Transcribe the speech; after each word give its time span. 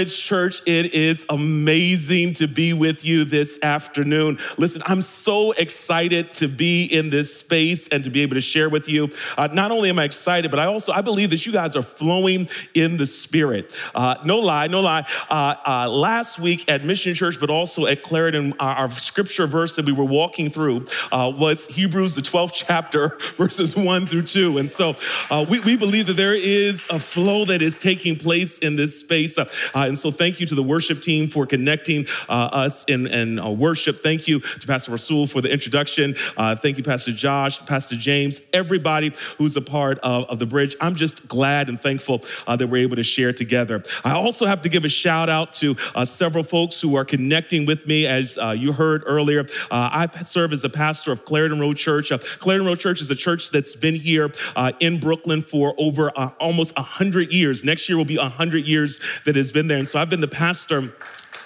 Bridge 0.00 0.18
Church, 0.18 0.62
it 0.64 0.94
is 0.94 1.26
amazing 1.28 2.32
to 2.32 2.48
be 2.48 2.72
with 2.72 3.04
you 3.04 3.26
this 3.26 3.58
afternoon. 3.62 4.38
Listen, 4.56 4.82
I'm 4.86 5.02
so 5.02 5.52
excited 5.52 6.32
to 6.36 6.48
be 6.48 6.84
in 6.84 7.10
this 7.10 7.36
space 7.36 7.86
and 7.88 8.02
to 8.04 8.08
be 8.08 8.22
able 8.22 8.36
to 8.36 8.40
share 8.40 8.70
with 8.70 8.88
you. 8.88 9.10
Uh, 9.36 9.48
not 9.48 9.70
only 9.70 9.90
am 9.90 9.98
I 9.98 10.04
excited, 10.04 10.50
but 10.50 10.58
I 10.58 10.64
also 10.64 10.90
I 10.90 11.02
believe 11.02 11.28
that 11.30 11.44
you 11.44 11.52
guys 11.52 11.76
are 11.76 11.82
flowing 11.82 12.48
in 12.72 12.96
the 12.96 13.04
Spirit. 13.04 13.76
Uh, 13.94 14.14
no 14.24 14.38
lie, 14.38 14.68
no 14.68 14.80
lie. 14.80 15.06
Uh, 15.28 15.56
uh 15.66 15.90
last 15.90 16.38
week 16.38 16.64
at 16.66 16.82
Mission 16.82 17.14
Church, 17.14 17.38
but 17.38 17.50
also 17.50 17.84
at 17.84 18.02
Clarendon, 18.02 18.54
our, 18.58 18.76
our 18.76 18.90
scripture 18.92 19.46
verse 19.46 19.76
that 19.76 19.84
we 19.84 19.92
were 19.92 20.06
walking 20.06 20.48
through 20.48 20.86
uh, 21.12 21.30
was 21.36 21.66
Hebrews 21.66 22.14
the 22.14 22.22
12th 22.22 22.52
chapter, 22.54 23.18
verses 23.36 23.76
one 23.76 24.06
through 24.06 24.22
two. 24.22 24.56
And 24.56 24.70
so 24.70 24.96
uh, 25.30 25.44
we, 25.46 25.60
we 25.60 25.76
believe 25.76 26.06
that 26.06 26.16
there 26.16 26.34
is 26.34 26.88
a 26.88 26.98
flow 26.98 27.44
that 27.44 27.60
is 27.60 27.76
taking 27.76 28.16
place 28.16 28.58
in 28.60 28.76
this 28.76 28.98
space. 28.98 29.36
Uh, 29.36 29.44
and 29.90 29.98
so 29.98 30.12
thank 30.12 30.38
you 30.38 30.46
to 30.46 30.54
the 30.54 30.62
worship 30.62 31.02
team 31.02 31.28
for 31.28 31.44
connecting 31.46 32.06
uh, 32.28 32.32
us 32.32 32.84
in, 32.84 33.08
in 33.08 33.40
uh, 33.40 33.50
worship. 33.50 33.98
Thank 33.98 34.28
you 34.28 34.38
to 34.38 34.66
Pastor 34.68 34.92
Rasul 34.92 35.26
for 35.26 35.40
the 35.40 35.52
introduction. 35.52 36.14
Uh, 36.36 36.54
thank 36.54 36.78
you, 36.78 36.84
Pastor 36.84 37.10
Josh, 37.10 37.66
Pastor 37.66 37.96
James, 37.96 38.40
everybody 38.52 39.12
who's 39.36 39.56
a 39.56 39.60
part 39.60 39.98
of, 39.98 40.26
of 40.30 40.38
the 40.38 40.46
bridge. 40.46 40.76
I'm 40.80 40.94
just 40.94 41.26
glad 41.26 41.68
and 41.68 41.80
thankful 41.80 42.22
uh, 42.46 42.54
that 42.54 42.68
we're 42.68 42.82
able 42.82 42.94
to 42.96 43.02
share 43.02 43.32
together. 43.32 43.82
I 44.04 44.12
also 44.12 44.46
have 44.46 44.62
to 44.62 44.68
give 44.68 44.84
a 44.84 44.88
shout 44.88 45.28
out 45.28 45.54
to 45.54 45.76
uh, 45.96 46.04
several 46.04 46.44
folks 46.44 46.80
who 46.80 46.94
are 46.94 47.04
connecting 47.04 47.66
with 47.66 47.88
me. 47.88 48.06
As 48.06 48.38
uh, 48.38 48.50
you 48.50 48.72
heard 48.72 49.02
earlier, 49.06 49.46
I 49.72 50.08
serve 50.22 50.52
as 50.52 50.62
a 50.62 50.68
pastor 50.68 51.10
of 51.10 51.24
Clarendon 51.24 51.58
Road 51.58 51.78
Church. 51.78 52.12
Clarendon 52.38 52.68
Road 52.68 52.78
Church 52.78 53.00
is 53.00 53.10
a 53.10 53.16
church 53.16 53.50
that's 53.50 53.74
been 53.74 53.96
here 53.96 54.30
in 54.78 55.00
Brooklyn 55.00 55.42
for 55.42 55.74
over 55.78 56.10
almost 56.38 56.76
100 56.76 57.32
years. 57.32 57.64
Next 57.64 57.88
year 57.88 57.98
will 57.98 58.04
be 58.04 58.18
100 58.18 58.68
years 58.68 59.00
that 59.24 59.34
has 59.34 59.50
been 59.50 59.66
there. 59.66 59.79
And 59.80 59.88
so 59.88 59.98
I've 59.98 60.10
been 60.10 60.20
the 60.20 60.28
pastor. 60.28 60.92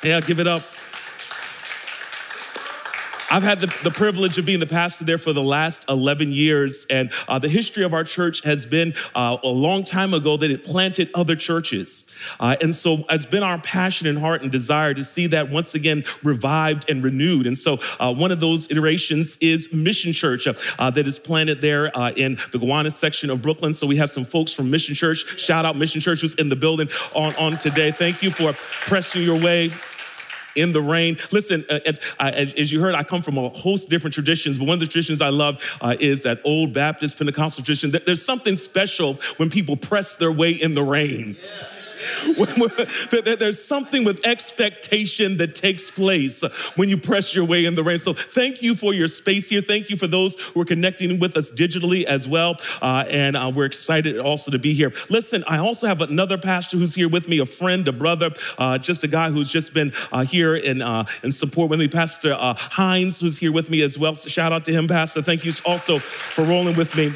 Yeah, 0.02 0.20
give 0.20 0.40
it 0.40 0.48
up. 0.48 0.62
I've 3.34 3.42
had 3.42 3.58
the, 3.58 3.66
the, 3.82 3.90
privilege 3.90 4.38
of 4.38 4.46
being 4.46 4.60
the 4.60 4.66
pastor 4.66 5.04
there 5.04 5.18
for 5.18 5.32
the 5.32 5.42
last 5.42 5.88
11 5.88 6.30
years. 6.30 6.86
And 6.88 7.10
uh, 7.26 7.40
the 7.40 7.48
history 7.48 7.82
of 7.82 7.92
our 7.92 8.04
church 8.04 8.44
has 8.44 8.64
been 8.64 8.94
uh, 9.12 9.38
a 9.42 9.48
long 9.48 9.82
time 9.82 10.14
ago 10.14 10.36
that 10.36 10.52
it 10.52 10.64
planted 10.64 11.10
other 11.16 11.34
churches. 11.34 12.14
Uh, 12.38 12.54
and 12.60 12.72
so 12.72 13.04
it's 13.10 13.26
been 13.26 13.42
our 13.42 13.58
passion 13.58 14.06
and 14.06 14.20
heart 14.20 14.42
and 14.42 14.52
desire 14.52 14.94
to 14.94 15.02
see 15.02 15.26
that 15.26 15.50
once 15.50 15.74
again 15.74 16.04
revived 16.22 16.88
and 16.88 17.02
renewed. 17.02 17.48
And 17.48 17.58
so 17.58 17.80
uh, 17.98 18.14
one 18.14 18.30
of 18.30 18.38
those 18.38 18.70
iterations 18.70 19.36
is 19.38 19.72
Mission 19.72 20.12
Church 20.12 20.46
uh, 20.46 20.90
that 20.92 21.08
is 21.08 21.18
planted 21.18 21.60
there 21.60 21.96
uh, 21.98 22.12
in 22.12 22.38
the 22.52 22.58
Gowanus 22.60 22.94
section 22.94 23.30
of 23.30 23.42
Brooklyn. 23.42 23.74
So 23.74 23.84
we 23.84 23.96
have 23.96 24.10
some 24.10 24.24
folks 24.24 24.52
from 24.52 24.70
Mission 24.70 24.94
Church. 24.94 25.40
Shout 25.40 25.64
out 25.64 25.74
Mission 25.76 26.00
Church 26.00 26.20
who's 26.20 26.34
in 26.34 26.50
the 26.50 26.56
building 26.56 26.88
on, 27.16 27.34
on 27.34 27.58
today. 27.58 27.90
Thank 27.90 28.22
you 28.22 28.30
for 28.30 28.52
pressing 28.52 29.22
your 29.22 29.40
way 29.40 29.72
in 30.56 30.72
the 30.72 30.80
rain. 30.80 31.18
Listen, 31.30 31.64
uh, 31.70 31.80
as 32.18 32.72
you 32.72 32.80
heard, 32.80 32.94
I 32.94 33.02
come 33.02 33.22
from 33.22 33.38
a 33.38 33.48
host 33.50 33.84
of 33.84 33.90
different 33.90 34.14
traditions, 34.14 34.58
but 34.58 34.66
one 34.66 34.74
of 34.74 34.80
the 34.80 34.86
traditions 34.86 35.20
I 35.20 35.28
love 35.28 35.62
uh, 35.80 35.96
is 36.00 36.22
that 36.22 36.40
old 36.44 36.72
Baptist 36.72 37.18
Pentecostal 37.18 37.64
tradition. 37.64 37.92
There's 38.06 38.24
something 38.24 38.56
special 38.56 39.14
when 39.36 39.50
people 39.50 39.76
press 39.76 40.16
their 40.16 40.32
way 40.32 40.52
in 40.52 40.74
the 40.74 40.82
rain. 40.82 41.36
Yeah. 41.42 41.73
There's 43.38 43.62
something 43.62 44.04
with 44.04 44.24
expectation 44.24 45.36
that 45.38 45.54
takes 45.54 45.90
place 45.90 46.42
when 46.76 46.88
you 46.88 46.96
press 46.96 47.34
your 47.34 47.44
way 47.44 47.64
in 47.64 47.74
the 47.74 47.82
rain. 47.82 47.98
So 47.98 48.12
thank 48.12 48.62
you 48.62 48.74
for 48.74 48.94
your 48.94 49.08
space 49.08 49.48
here. 49.48 49.62
Thank 49.62 49.90
you 49.90 49.96
for 49.96 50.06
those 50.06 50.38
who 50.38 50.60
are 50.60 50.64
connecting 50.64 51.18
with 51.18 51.36
us 51.36 51.50
digitally 51.50 52.04
as 52.04 52.26
well. 52.26 52.56
Uh, 52.82 53.04
and 53.08 53.36
uh, 53.36 53.50
we're 53.54 53.64
excited 53.64 54.18
also 54.18 54.50
to 54.50 54.58
be 54.58 54.72
here. 54.72 54.92
Listen, 55.08 55.44
I 55.46 55.58
also 55.58 55.86
have 55.86 56.00
another 56.00 56.38
pastor 56.38 56.76
who's 56.76 56.94
here 56.94 57.08
with 57.08 57.28
me, 57.28 57.38
a 57.38 57.46
friend, 57.46 57.86
a 57.88 57.92
brother, 57.92 58.30
uh, 58.58 58.78
just 58.78 59.04
a 59.04 59.08
guy 59.08 59.30
who's 59.30 59.50
just 59.50 59.74
been 59.74 59.92
uh, 60.12 60.24
here 60.24 60.54
in, 60.54 60.82
uh, 60.82 61.04
in 61.22 61.32
support 61.32 61.70
with 61.70 61.80
me, 61.80 61.88
Pastor 61.88 62.34
uh, 62.34 62.54
Hines, 62.56 63.20
who's 63.20 63.38
here 63.38 63.52
with 63.52 63.70
me 63.70 63.82
as 63.82 63.98
well. 63.98 64.14
So 64.14 64.28
shout 64.28 64.52
out 64.52 64.64
to 64.64 64.72
him, 64.72 64.88
Pastor. 64.88 65.22
Thank 65.22 65.44
you 65.44 65.52
also 65.64 65.98
for 65.98 66.44
rolling 66.44 66.76
with 66.76 66.94
me 66.96 67.12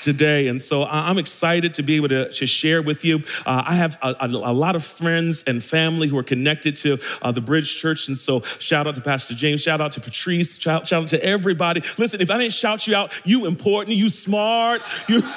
today. 0.00 0.48
And 0.48 0.60
so 0.60 0.84
I'm 0.84 1.18
excited 1.18 1.74
to 1.74 1.82
be 1.82 1.96
able 1.96 2.08
to, 2.08 2.30
to 2.30 2.46
share 2.46 2.82
with 2.82 3.04
you. 3.04 3.18
Uh, 3.46 3.62
I 3.66 3.74
have 3.74 3.98
a, 4.02 4.16
a, 4.20 4.26
a, 4.26 4.52
lot 4.52 4.76
of 4.76 4.84
friends 4.84 5.44
and 5.44 5.62
family 5.62 6.08
who 6.08 6.18
are 6.18 6.22
connected 6.22 6.76
to 6.76 6.98
uh, 7.22 7.32
the 7.32 7.40
Bridge 7.40 7.76
Church. 7.76 8.08
And 8.08 8.16
so 8.16 8.40
shout 8.58 8.86
out 8.86 8.94
to 8.94 9.00
Pastor 9.00 9.34
James, 9.34 9.62
shout 9.62 9.80
out 9.80 9.92
to 9.92 10.00
Patrice, 10.00 10.58
shout, 10.58 10.86
shout 10.86 11.02
out 11.02 11.08
to 11.08 11.24
everybody. 11.24 11.82
Listen, 11.96 12.20
if 12.20 12.30
I 12.30 12.38
didn't 12.38 12.52
shout 12.52 12.86
you 12.86 12.96
out, 12.96 13.12
you 13.24 13.46
important, 13.46 13.96
you 13.96 14.10
smart, 14.10 14.82
you. 15.08 15.22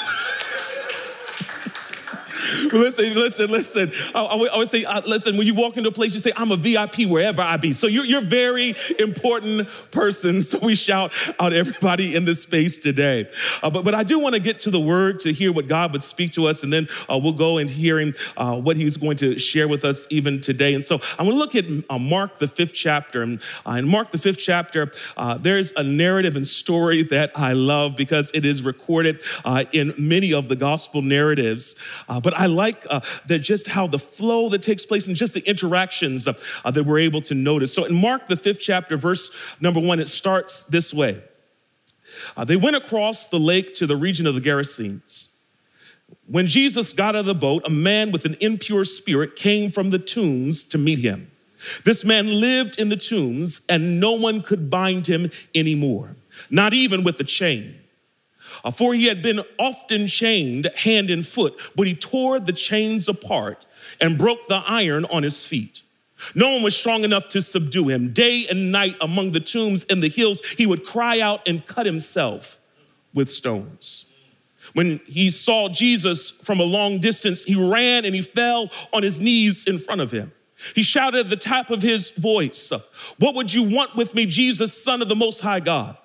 listen, 2.73 3.13
listen, 3.13 3.49
listen. 3.49 3.91
I, 4.13 4.23
I, 4.23 4.57
would, 4.57 4.67
say, 4.67 4.83
uh, 4.83 5.01
listen, 5.05 5.37
when 5.37 5.47
you 5.47 5.53
walk 5.53 5.77
into 5.77 5.89
a 5.89 5.91
place, 5.91 6.13
you 6.13 6.19
say, 6.19 6.31
I'm 6.35 6.51
a 6.51 6.57
VIP 6.57 7.07
wherever 7.07 7.41
I 7.41 7.57
be. 7.57 7.73
So 7.73 7.87
you're, 7.87 8.05
you're 8.05 8.21
very 8.21 8.75
important 8.99 9.67
person. 9.91 10.41
So 10.51 10.59
we 10.59 10.75
shout 10.75 11.13
out 11.39 11.53
everybody 11.53 12.13
in 12.13 12.25
this 12.25 12.41
space 12.41 12.77
today. 12.77 13.29
Uh, 13.63 13.69
but, 13.69 13.85
but 13.85 13.95
I 13.95 14.03
do 14.03 14.19
want 14.19 14.35
to 14.35 14.41
get 14.41 14.59
to 14.61 14.71
the 14.71 14.79
word 14.81 15.19
to 15.21 15.31
hear 15.31 15.53
what 15.53 15.69
God 15.69 15.93
would 15.93 16.03
speak 16.03 16.31
to 16.33 16.47
us, 16.47 16.63
and 16.63 16.73
then 16.73 16.89
uh, 17.07 17.17
we'll 17.17 17.31
go 17.31 17.57
and 17.57 17.69
hearing 17.69 18.13
uh, 18.35 18.55
what 18.55 18.75
he's 18.75 18.97
going 18.97 19.15
to 19.17 19.39
share 19.39 19.69
with 19.69 19.85
us 19.85 20.07
even 20.11 20.41
today. 20.41 20.73
And 20.73 20.83
so 20.83 20.99
I 21.17 21.23
want 21.23 21.35
to 21.35 21.39
look 21.39 21.55
at 21.55 21.65
uh, 21.89 21.97
Mark, 21.97 22.39
the 22.39 22.47
fifth 22.47 22.73
chapter. 22.73 23.21
And 23.21 23.41
uh, 23.65 23.71
in 23.73 23.87
Mark, 23.87 24.11
the 24.11 24.17
fifth 24.17 24.39
chapter, 24.39 24.91
there's 25.39 25.71
a 25.73 25.83
narrative 25.83 26.35
and 26.35 26.45
story 26.45 27.03
that 27.03 27.31
I 27.35 27.53
love 27.53 27.95
because 27.95 28.29
it 28.33 28.45
is 28.45 28.61
recorded 28.61 29.23
in 29.71 29.93
many 29.97 30.33
of 30.33 30.49
the 30.49 30.55
gospel 30.55 31.01
narratives. 31.01 31.75
but 32.07 32.30
I 32.35 32.47
like 32.47 32.85
uh, 32.89 33.01
that 33.27 33.39
just 33.39 33.67
how 33.67 33.87
the 33.87 33.99
flow 33.99 34.49
that 34.49 34.61
takes 34.61 34.85
place 34.85 35.07
and 35.07 35.15
just 35.15 35.33
the 35.33 35.47
interactions 35.47 36.27
uh, 36.27 36.33
that 36.71 36.83
we're 36.83 36.99
able 36.99 37.21
to 37.21 37.35
notice. 37.35 37.73
So 37.73 37.85
in 37.85 37.95
Mark, 37.95 38.27
the 38.27 38.35
fifth 38.35 38.59
chapter, 38.59 38.97
verse 38.97 39.35
number 39.59 39.79
one, 39.79 39.99
it 39.99 40.07
starts 40.07 40.63
this 40.63 40.93
way. 40.93 41.21
Uh, 42.35 42.45
they 42.45 42.55
went 42.55 42.75
across 42.75 43.27
the 43.27 43.39
lake 43.39 43.73
to 43.75 43.87
the 43.87 43.95
region 43.95 44.27
of 44.27 44.35
the 44.35 44.41
Gerasenes. 44.41 45.37
When 46.27 46.47
Jesus 46.47 46.93
got 46.93 47.15
out 47.15 47.21
of 47.21 47.25
the 47.25 47.35
boat, 47.35 47.63
a 47.65 47.69
man 47.69 48.11
with 48.11 48.25
an 48.25 48.37
impure 48.39 48.83
spirit 48.83 49.35
came 49.35 49.69
from 49.69 49.89
the 49.89 49.99
tombs 49.99 50.63
to 50.69 50.77
meet 50.77 50.99
him. 50.99 51.29
This 51.83 52.03
man 52.03 52.27
lived 52.39 52.79
in 52.79 52.89
the 52.89 52.97
tombs, 52.97 53.65
and 53.69 53.99
no 53.99 54.13
one 54.13 54.41
could 54.41 54.69
bind 54.69 55.07
him 55.07 55.29
anymore, 55.53 56.15
not 56.49 56.73
even 56.73 57.03
with 57.03 57.19
a 57.19 57.23
chain. 57.23 57.80
Uh, 58.63 58.71
for 58.71 58.93
he 58.93 59.05
had 59.05 59.21
been 59.21 59.41
often 59.57 60.07
chained 60.07 60.69
hand 60.77 61.09
and 61.09 61.25
foot, 61.25 61.55
but 61.75 61.87
he 61.87 61.95
tore 61.95 62.39
the 62.39 62.53
chains 62.53 63.09
apart 63.09 63.65
and 63.99 64.17
broke 64.17 64.47
the 64.47 64.63
iron 64.67 65.05
on 65.05 65.23
his 65.23 65.45
feet. 65.45 65.81
No 66.35 66.53
one 66.53 66.63
was 66.63 66.75
strong 66.75 67.03
enough 67.03 67.29
to 67.29 67.41
subdue 67.41 67.89
him. 67.89 68.13
Day 68.13 68.45
and 68.49 68.71
night 68.71 68.95
among 69.01 69.31
the 69.31 69.39
tombs 69.39 69.83
in 69.85 70.01
the 70.01 70.09
hills, 70.09 70.41
he 70.57 70.65
would 70.65 70.85
cry 70.85 71.19
out 71.19 71.47
and 71.47 71.65
cut 71.65 71.85
himself 71.85 72.59
with 73.13 73.29
stones. 73.29 74.05
When 74.73 75.01
he 75.05 75.29
saw 75.29 75.69
Jesus 75.69 76.29
from 76.29 76.59
a 76.59 76.63
long 76.63 76.99
distance, 76.99 77.43
he 77.43 77.55
ran 77.55 78.05
and 78.05 78.15
he 78.15 78.21
fell 78.21 78.69
on 78.93 79.03
his 79.03 79.19
knees 79.19 79.65
in 79.65 79.77
front 79.77 80.01
of 80.01 80.11
him. 80.11 80.31
He 80.75 80.83
shouted 80.83 81.21
at 81.21 81.29
the 81.29 81.35
top 81.35 81.71
of 81.71 81.81
his 81.81 82.11
voice, 82.11 82.71
What 83.17 83.35
would 83.35 83.53
you 83.53 83.63
want 83.63 83.95
with 83.95 84.13
me, 84.13 84.25
Jesus, 84.27 84.81
Son 84.81 85.01
of 85.01 85.09
the 85.09 85.15
Most 85.15 85.41
High 85.41 85.59
God? 85.59 85.97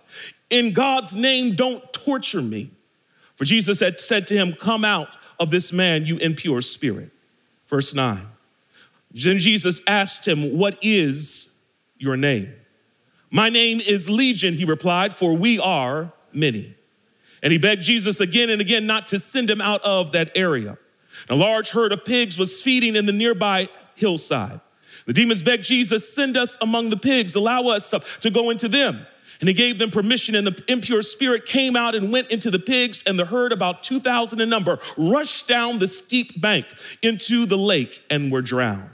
In 0.49 0.73
God's 0.73 1.15
name, 1.15 1.55
don't 1.55 1.93
torture 2.07 2.41
me. 2.41 2.71
For 3.35 3.45
Jesus 3.45 3.81
had 3.81 4.01
said 4.01 4.27
to 4.29 4.35
him, 4.35 4.55
Come 4.55 4.85
out 4.85 5.09
of 5.39 5.51
this 5.51 5.73
man, 5.73 6.07
you 6.07 6.17
impure 6.19 6.61
spirit. 6.61 7.11
Verse 7.67 7.95
9. 7.95 8.27
Then 9.13 9.39
Jesus 9.39 9.81
asked 9.87 10.27
him, 10.27 10.57
What 10.57 10.79
is 10.81 11.55
your 11.99 12.17
name? 12.17 12.55
My 13.31 13.49
name 13.49 13.81
is 13.81 14.09
Legion, 14.09 14.55
he 14.55 14.65
replied, 14.65 15.13
for 15.13 15.35
we 15.35 15.59
are 15.59 16.13
many. 16.33 16.75
And 17.43 17.53
he 17.53 17.59
begged 17.59 17.83
Jesus 17.83 18.21
again 18.21 18.51
and 18.51 18.61
again 18.61 18.87
not 18.87 19.09
to 19.09 19.19
send 19.19 19.51
him 19.51 19.61
out 19.61 19.83
of 19.83 20.13
that 20.13 20.31
area. 20.35 20.79
A 21.29 21.35
large 21.35 21.71
herd 21.71 21.93
of 21.93 22.05
pigs 22.05 22.39
was 22.39 22.63
feeding 22.63 22.95
in 22.95 23.07
the 23.07 23.13
nearby 23.13 23.69
hillside. 23.95 24.61
The 25.07 25.13
demons 25.13 25.43
begged 25.43 25.65
Jesus, 25.65 26.13
Send 26.15 26.37
us 26.37 26.57
among 26.61 26.91
the 26.91 26.97
pigs, 26.97 27.35
allow 27.35 27.63
us 27.65 27.93
to 28.21 28.31
go 28.31 28.51
into 28.51 28.69
them. 28.69 29.07
And 29.41 29.49
he 29.49 29.55
gave 29.55 29.79
them 29.79 29.91
permission, 29.91 30.35
and 30.35 30.47
the 30.47 30.63
impure 30.69 31.03
spirit 31.03 31.47
came 31.47 31.77
out 31.77 31.95
and 31.95 32.13
went 32.13 32.31
into 32.31 32.51
the 32.51 32.59
pigs, 32.59 33.03
and 33.07 33.19
the 33.19 33.27
herd, 33.27 33.53
about 33.53 33.83
2,000 33.83 34.41
in 34.41 34.49
number, 34.49 34.79
rushed 34.97 35.47
down 35.47 35.79
the 35.79 35.87
steep 35.87 36.41
bank 36.41 36.67
into 37.03 37.47
the 37.47 37.59
lake 37.59 38.03
and 38.09 38.33
were 38.33 38.43
drowned. 38.43 38.91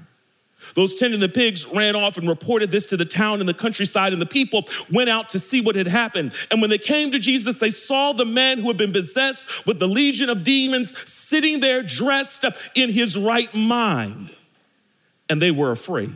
Those 0.74 0.94
tending 0.94 1.20
the 1.20 1.28
pigs 1.28 1.66
ran 1.66 1.96
off 1.96 2.16
and 2.16 2.28
reported 2.28 2.70
this 2.70 2.86
to 2.86 2.96
the 2.96 3.04
town 3.04 3.40
and 3.40 3.48
the 3.48 3.54
countryside, 3.54 4.12
and 4.12 4.22
the 4.22 4.26
people 4.26 4.64
went 4.90 5.10
out 5.10 5.28
to 5.30 5.38
see 5.38 5.60
what 5.60 5.76
had 5.76 5.86
happened. 5.86 6.34
And 6.50 6.60
when 6.60 6.70
they 6.70 6.78
came 6.78 7.10
to 7.12 7.18
Jesus, 7.18 7.58
they 7.58 7.70
saw 7.70 8.12
the 8.12 8.24
man 8.24 8.58
who 8.58 8.68
had 8.68 8.76
been 8.76 8.92
possessed 8.92 9.44
with 9.66 9.78
the 9.80 9.88
legion 9.88 10.30
of 10.30 10.44
demons 10.44 10.96
sitting 11.10 11.60
there 11.60 11.82
dressed 11.82 12.44
in 12.74 12.90
his 12.90 13.18
right 13.18 13.52
mind. 13.54 14.34
And 15.28 15.42
they 15.42 15.50
were 15.50 15.70
afraid. 15.70 16.12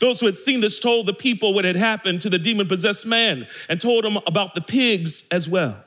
Those 0.00 0.20
who 0.20 0.26
had 0.26 0.36
seen 0.36 0.60
this 0.60 0.78
told 0.78 1.06
the 1.06 1.14
people 1.14 1.54
what 1.54 1.64
had 1.64 1.76
happened 1.76 2.20
to 2.22 2.30
the 2.30 2.38
demon 2.38 2.68
possessed 2.68 3.06
man 3.06 3.46
and 3.68 3.80
told 3.80 4.04
them 4.04 4.18
about 4.26 4.54
the 4.54 4.60
pigs 4.60 5.26
as 5.30 5.48
well. 5.48 5.82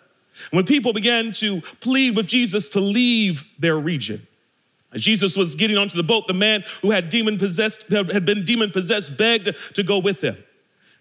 When 0.50 0.65
people 0.65 0.92
began 0.92 1.31
to 1.33 1.62
plead 1.81 2.15
with 2.15 2.27
Jesus 2.27 2.68
to 2.69 2.80
leave 2.80 3.45
their 3.59 3.77
region, 3.77 4.25
as 4.92 5.03
Jesus 5.03 5.38
was 5.38 5.56
getting 5.56 5.77
onto 5.77 5.95
the 5.95 6.03
boat, 6.03 6.27
the 6.27 6.33
man 6.33 6.63
who 6.81 6.92
had 6.92 7.09
demon 7.09 7.38
possessed 7.38 7.89
had 7.92 8.25
been 8.25 8.44
demon 8.44 8.71
possessed 8.71 9.18
begged 9.18 9.50
to 9.74 9.83
go 9.83 10.00
with 10.00 10.24
him. 10.24 10.38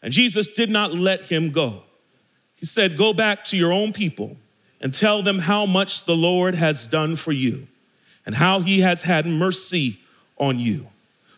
And 0.02 0.12
Jesus 0.12 0.48
did 0.48 0.70
not 0.70 0.94
let 0.94 1.26
him 1.26 1.50
go. 1.50 1.84
He 2.56 2.66
said, 2.66 2.96
"Go 2.96 3.12
back 3.12 3.44
to 3.46 3.56
your 3.56 3.72
own 3.72 3.92
people 3.92 4.36
and 4.80 4.92
tell 4.92 5.22
them 5.22 5.40
how 5.40 5.64
much 5.66 6.04
the 6.04 6.14
Lord 6.16 6.54
has 6.54 6.86
done 6.86 7.16
for 7.16 7.32
you 7.32 7.66
and 8.26 8.34
how 8.34 8.60
he 8.60 8.80
has 8.80 9.02
had 9.02 9.26
mercy 9.26 9.98
on 10.36 10.60
you." 10.60 10.88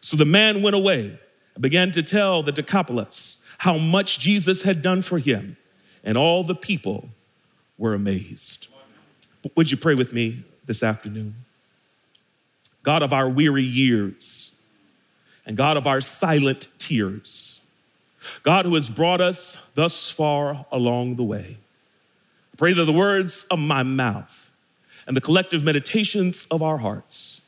So 0.00 0.16
the 0.16 0.24
man 0.24 0.62
went 0.62 0.74
away 0.74 1.18
began 1.60 1.90
to 1.92 2.02
tell 2.02 2.42
the 2.42 2.52
Decapolis 2.52 3.46
how 3.58 3.78
much 3.78 4.18
Jesus 4.18 4.62
had 4.62 4.82
done 4.82 5.02
for 5.02 5.18
him, 5.18 5.56
and 6.02 6.16
all 6.16 6.42
the 6.42 6.54
people 6.54 7.10
were 7.78 7.94
amazed. 7.94 8.68
Would 9.54 9.70
you 9.70 9.76
pray 9.76 9.94
with 9.94 10.12
me 10.12 10.44
this 10.66 10.82
afternoon? 10.82 11.34
God 12.82 13.02
of 13.02 13.12
our 13.12 13.28
weary 13.28 13.62
years, 13.62 14.62
and 15.46 15.56
God 15.56 15.76
of 15.76 15.86
our 15.86 16.00
silent 16.00 16.66
tears, 16.78 17.64
God 18.42 18.64
who 18.64 18.74
has 18.74 18.88
brought 18.88 19.20
us 19.20 19.70
thus 19.74 20.10
far 20.10 20.66
along 20.72 21.16
the 21.16 21.24
way. 21.24 21.58
I 22.52 22.56
pray 22.56 22.72
that 22.72 22.84
the 22.84 22.92
words 22.92 23.44
of 23.50 23.58
my 23.58 23.82
mouth 23.82 24.50
and 25.06 25.16
the 25.16 25.20
collective 25.20 25.64
meditations 25.64 26.46
of 26.50 26.62
our 26.62 26.78
hearts 26.78 27.42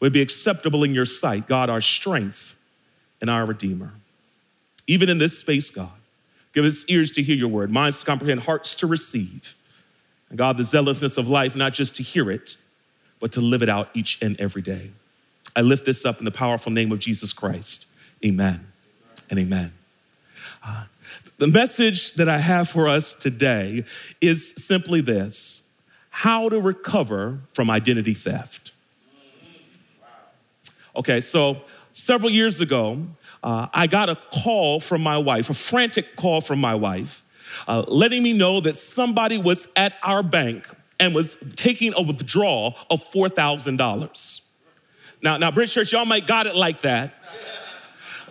would 0.00 0.12
be 0.12 0.22
acceptable 0.22 0.84
in 0.84 0.94
your 0.94 1.04
sight, 1.04 1.46
God, 1.46 1.70
our 1.70 1.80
strength 1.80 2.56
and 3.20 3.30
our 3.30 3.44
Redeemer. 3.44 3.92
Even 4.86 5.08
in 5.08 5.18
this 5.18 5.38
space, 5.38 5.70
God, 5.70 5.90
give 6.52 6.64
us 6.64 6.84
ears 6.88 7.12
to 7.12 7.22
hear 7.22 7.36
your 7.36 7.48
word, 7.48 7.70
minds 7.70 8.00
to 8.00 8.06
comprehend, 8.06 8.42
hearts 8.42 8.74
to 8.76 8.86
receive. 8.86 9.54
And 10.28 10.38
God, 10.38 10.56
the 10.56 10.64
zealousness 10.64 11.16
of 11.18 11.28
life, 11.28 11.54
not 11.54 11.72
just 11.72 11.96
to 11.96 12.02
hear 12.02 12.30
it, 12.30 12.56
but 13.20 13.32
to 13.32 13.40
live 13.40 13.62
it 13.62 13.68
out 13.68 13.90
each 13.94 14.20
and 14.22 14.38
every 14.40 14.62
day. 14.62 14.90
I 15.54 15.60
lift 15.60 15.84
this 15.84 16.04
up 16.04 16.18
in 16.18 16.24
the 16.24 16.30
powerful 16.30 16.72
name 16.72 16.92
of 16.92 16.98
Jesus 16.98 17.32
Christ. 17.32 17.86
Amen 18.24 18.66
and 19.28 19.38
amen. 19.38 19.72
Uh, 20.64 20.84
the 21.38 21.46
message 21.46 22.14
that 22.14 22.28
I 22.28 22.38
have 22.38 22.68
for 22.68 22.88
us 22.88 23.14
today 23.14 23.84
is 24.20 24.54
simply 24.56 25.00
this 25.00 25.70
how 26.10 26.48
to 26.48 26.60
recover 26.60 27.40
from 27.52 27.70
identity 27.70 28.14
theft. 28.14 28.72
Okay, 30.94 31.20
so 31.20 31.62
several 31.92 32.30
years 32.30 32.60
ago, 32.60 33.06
uh, 33.42 33.68
I 33.72 33.86
got 33.86 34.10
a 34.10 34.16
call 34.16 34.80
from 34.80 35.02
my 35.02 35.18
wife, 35.18 35.50
a 35.50 35.54
frantic 35.54 36.16
call 36.16 36.40
from 36.40 36.60
my 36.60 36.74
wife, 36.74 37.24
uh, 37.66 37.84
letting 37.88 38.22
me 38.22 38.32
know 38.32 38.60
that 38.60 38.78
somebody 38.78 39.38
was 39.38 39.68
at 39.76 39.94
our 40.02 40.22
bank 40.22 40.68
and 40.98 41.14
was 41.14 41.42
taking 41.56 41.94
a 41.94 42.02
withdrawal 42.02 42.76
of 42.90 43.02
$4,000. 43.10 44.46
Now, 45.22 45.36
now, 45.36 45.50
Bridge 45.50 45.72
Church, 45.72 45.92
y'all 45.92 46.04
might 46.04 46.26
got 46.26 46.46
it 46.46 46.54
like 46.54 46.82
that. 46.82 47.14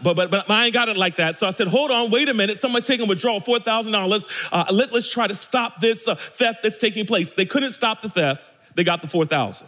But, 0.01 0.15
but, 0.15 0.31
but 0.31 0.49
I 0.49 0.65
ain't 0.65 0.73
got 0.73 0.87
it 0.87 0.97
like 0.97 1.17
that. 1.17 1.35
So 1.35 1.45
I 1.45 1.49
said, 1.49 1.67
hold 1.67 1.91
on, 1.91 2.09
wait 2.09 2.29
a 2.29 2.33
minute. 2.33 2.57
Somebody's 2.57 2.87
taking 2.87 3.05
a 3.05 3.09
withdrawal, 3.09 3.41
$4,000. 3.41 4.27
Uh, 4.51 4.65
let, 4.71 4.93
let's 4.93 5.11
try 5.11 5.27
to 5.27 5.35
stop 5.35 5.81
this 5.81 6.07
uh, 6.07 6.15
theft 6.15 6.63
that's 6.63 6.77
taking 6.77 7.05
place. 7.05 7.33
They 7.33 7.45
couldn't 7.45 7.71
stop 7.71 8.01
the 8.01 8.09
theft. 8.09 8.49
They 8.75 8.83
got 8.83 9.01
the 9.01 9.07
4,000. 9.07 9.67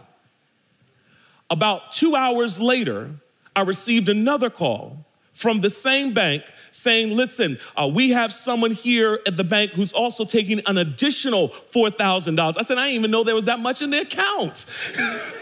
About 1.50 1.92
two 1.92 2.16
hours 2.16 2.58
later, 2.58 3.10
I 3.54 3.62
received 3.62 4.08
another 4.08 4.50
call 4.50 5.04
from 5.32 5.60
the 5.60 5.70
same 5.70 6.12
bank 6.12 6.42
saying, 6.70 7.16
listen, 7.16 7.58
uh, 7.76 7.90
we 7.92 8.10
have 8.10 8.32
someone 8.32 8.72
here 8.72 9.20
at 9.26 9.36
the 9.36 9.44
bank 9.44 9.72
who's 9.72 9.92
also 9.92 10.24
taking 10.24 10.60
an 10.66 10.78
additional 10.78 11.48
$4,000. 11.48 12.56
I 12.58 12.62
said, 12.62 12.78
I 12.78 12.86
didn't 12.86 13.00
even 13.00 13.10
know 13.10 13.24
there 13.24 13.34
was 13.34 13.46
that 13.46 13.60
much 13.60 13.82
in 13.82 13.90
the 13.90 14.00
account. 14.00 14.66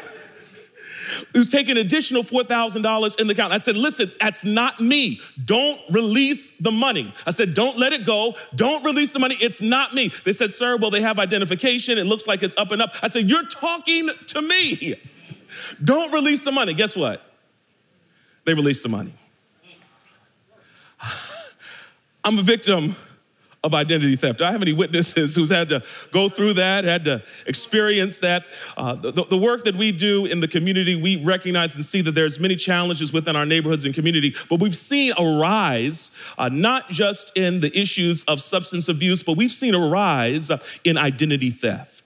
who's 1.32 1.50
taking 1.50 1.76
additional 1.76 2.22
$4,000 2.22 3.20
in 3.20 3.26
the 3.26 3.32
account. 3.32 3.52
I 3.52 3.58
said, 3.58 3.76
listen, 3.76 4.12
that's 4.20 4.44
not 4.44 4.80
me. 4.80 5.20
Don't 5.44 5.80
release 5.90 6.52
the 6.52 6.70
money. 6.70 7.12
I 7.26 7.30
said, 7.30 7.54
don't 7.54 7.78
let 7.78 7.92
it 7.92 8.06
go. 8.06 8.36
Don't 8.54 8.84
release 8.84 9.12
the 9.12 9.18
money. 9.18 9.36
It's 9.40 9.60
not 9.60 9.94
me. 9.94 10.12
They 10.24 10.32
said, 10.32 10.52
sir, 10.52 10.76
well, 10.76 10.90
they 10.90 11.00
have 11.00 11.18
identification. 11.18 11.98
It 11.98 12.04
looks 12.04 12.26
like 12.26 12.42
it's 12.42 12.56
up 12.56 12.72
and 12.72 12.82
up. 12.82 12.94
I 13.02 13.08
said, 13.08 13.28
you're 13.28 13.46
talking 13.46 14.10
to 14.28 14.42
me. 14.42 15.00
Don't 15.84 16.12
release 16.12 16.44
the 16.44 16.52
money. 16.52 16.74
Guess 16.74 16.96
what? 16.96 17.29
They 18.44 18.54
released 18.54 18.82
the 18.82 18.88
money. 18.88 19.14
I'm 22.24 22.38
a 22.38 22.42
victim 22.42 22.96
of 23.62 23.74
identity 23.74 24.16
theft. 24.16 24.38
Do 24.38 24.44
I 24.44 24.52
have 24.52 24.62
any 24.62 24.72
witnesses 24.72 25.34
who's 25.34 25.50
had 25.50 25.68
to 25.68 25.82
go 26.12 26.30
through 26.30 26.54
that, 26.54 26.84
had 26.84 27.04
to 27.04 27.22
experience 27.46 28.18
that? 28.20 28.46
Uh, 28.76 28.94
the, 28.94 29.12
the, 29.12 29.36
work 29.36 29.64
that 29.64 29.76
we 29.76 29.92
do 29.92 30.24
in 30.24 30.40
the 30.40 30.48
community, 30.48 30.96
we 30.96 31.22
recognize 31.22 31.74
and 31.74 31.84
see 31.84 32.00
that 32.02 32.12
there's 32.12 32.40
many 32.40 32.56
challenges 32.56 33.12
within 33.12 33.36
our 33.36 33.44
neighborhoods 33.44 33.84
and 33.84 33.94
community, 33.94 34.34
but 34.48 34.60
we've 34.60 34.76
seen 34.76 35.12
a 35.18 35.38
rise, 35.38 36.16
uh, 36.38 36.48
not 36.48 36.88
just 36.90 37.36
in 37.36 37.60
the 37.60 37.78
issues 37.78 38.24
of 38.24 38.40
substance 38.40 38.88
abuse, 38.88 39.22
but 39.22 39.36
we've 39.36 39.52
seen 39.52 39.74
a 39.74 39.78
rise 39.78 40.50
in 40.84 40.96
identity 40.96 41.50
theft. 41.50 41.99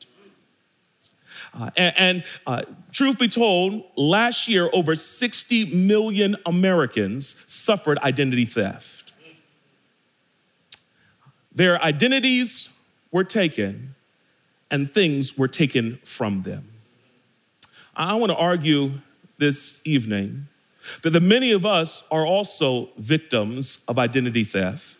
Uh, 1.55 1.71
and, 1.77 1.95
and 1.97 2.25
uh, 2.47 2.63
truth 2.91 3.19
be 3.19 3.29
told, 3.29 3.85
last 3.97 4.49
year, 4.49 4.69
over 4.73 4.95
60 4.95 5.67
million 5.75 6.37
Americans 6.45 7.45
suffered 7.47 7.99
identity 7.99 8.45
theft. 8.45 9.13
Their 11.55 11.81
identities 11.83 12.71
were 13.13 13.23
taken 13.23 13.95
and 14.71 14.91
things 14.91 15.39
were 15.39 15.47
taken 15.47 16.01
from 16.05 16.43
them. 16.43 16.69
I 17.95 18.15
want 18.17 18.33
to 18.33 18.37
argue 18.37 18.95
this 19.39 19.81
evening 19.87 20.49
that 21.03 21.11
the 21.11 21.21
many 21.21 21.53
of 21.53 21.65
us 21.65 22.03
are 22.11 22.27
also 22.27 22.89
victims 22.99 23.85
of 23.87 23.99
identity 23.99 24.43
theft. 24.43 24.99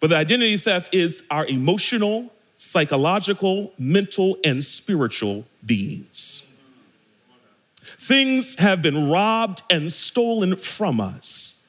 But 0.00 0.10
the 0.10 0.16
identity 0.16 0.56
theft 0.56 0.94
is 0.94 1.24
our 1.30 1.46
emotional, 1.46 2.32
psychological, 2.56 3.72
mental, 3.78 4.38
and 4.44 4.62
spiritual 4.62 5.44
beings. 5.64 6.50
Things 7.98 8.56
have 8.56 8.82
been 8.82 9.10
robbed 9.10 9.62
and 9.70 9.90
stolen 9.92 10.56
from 10.56 11.00
us. 11.00 11.66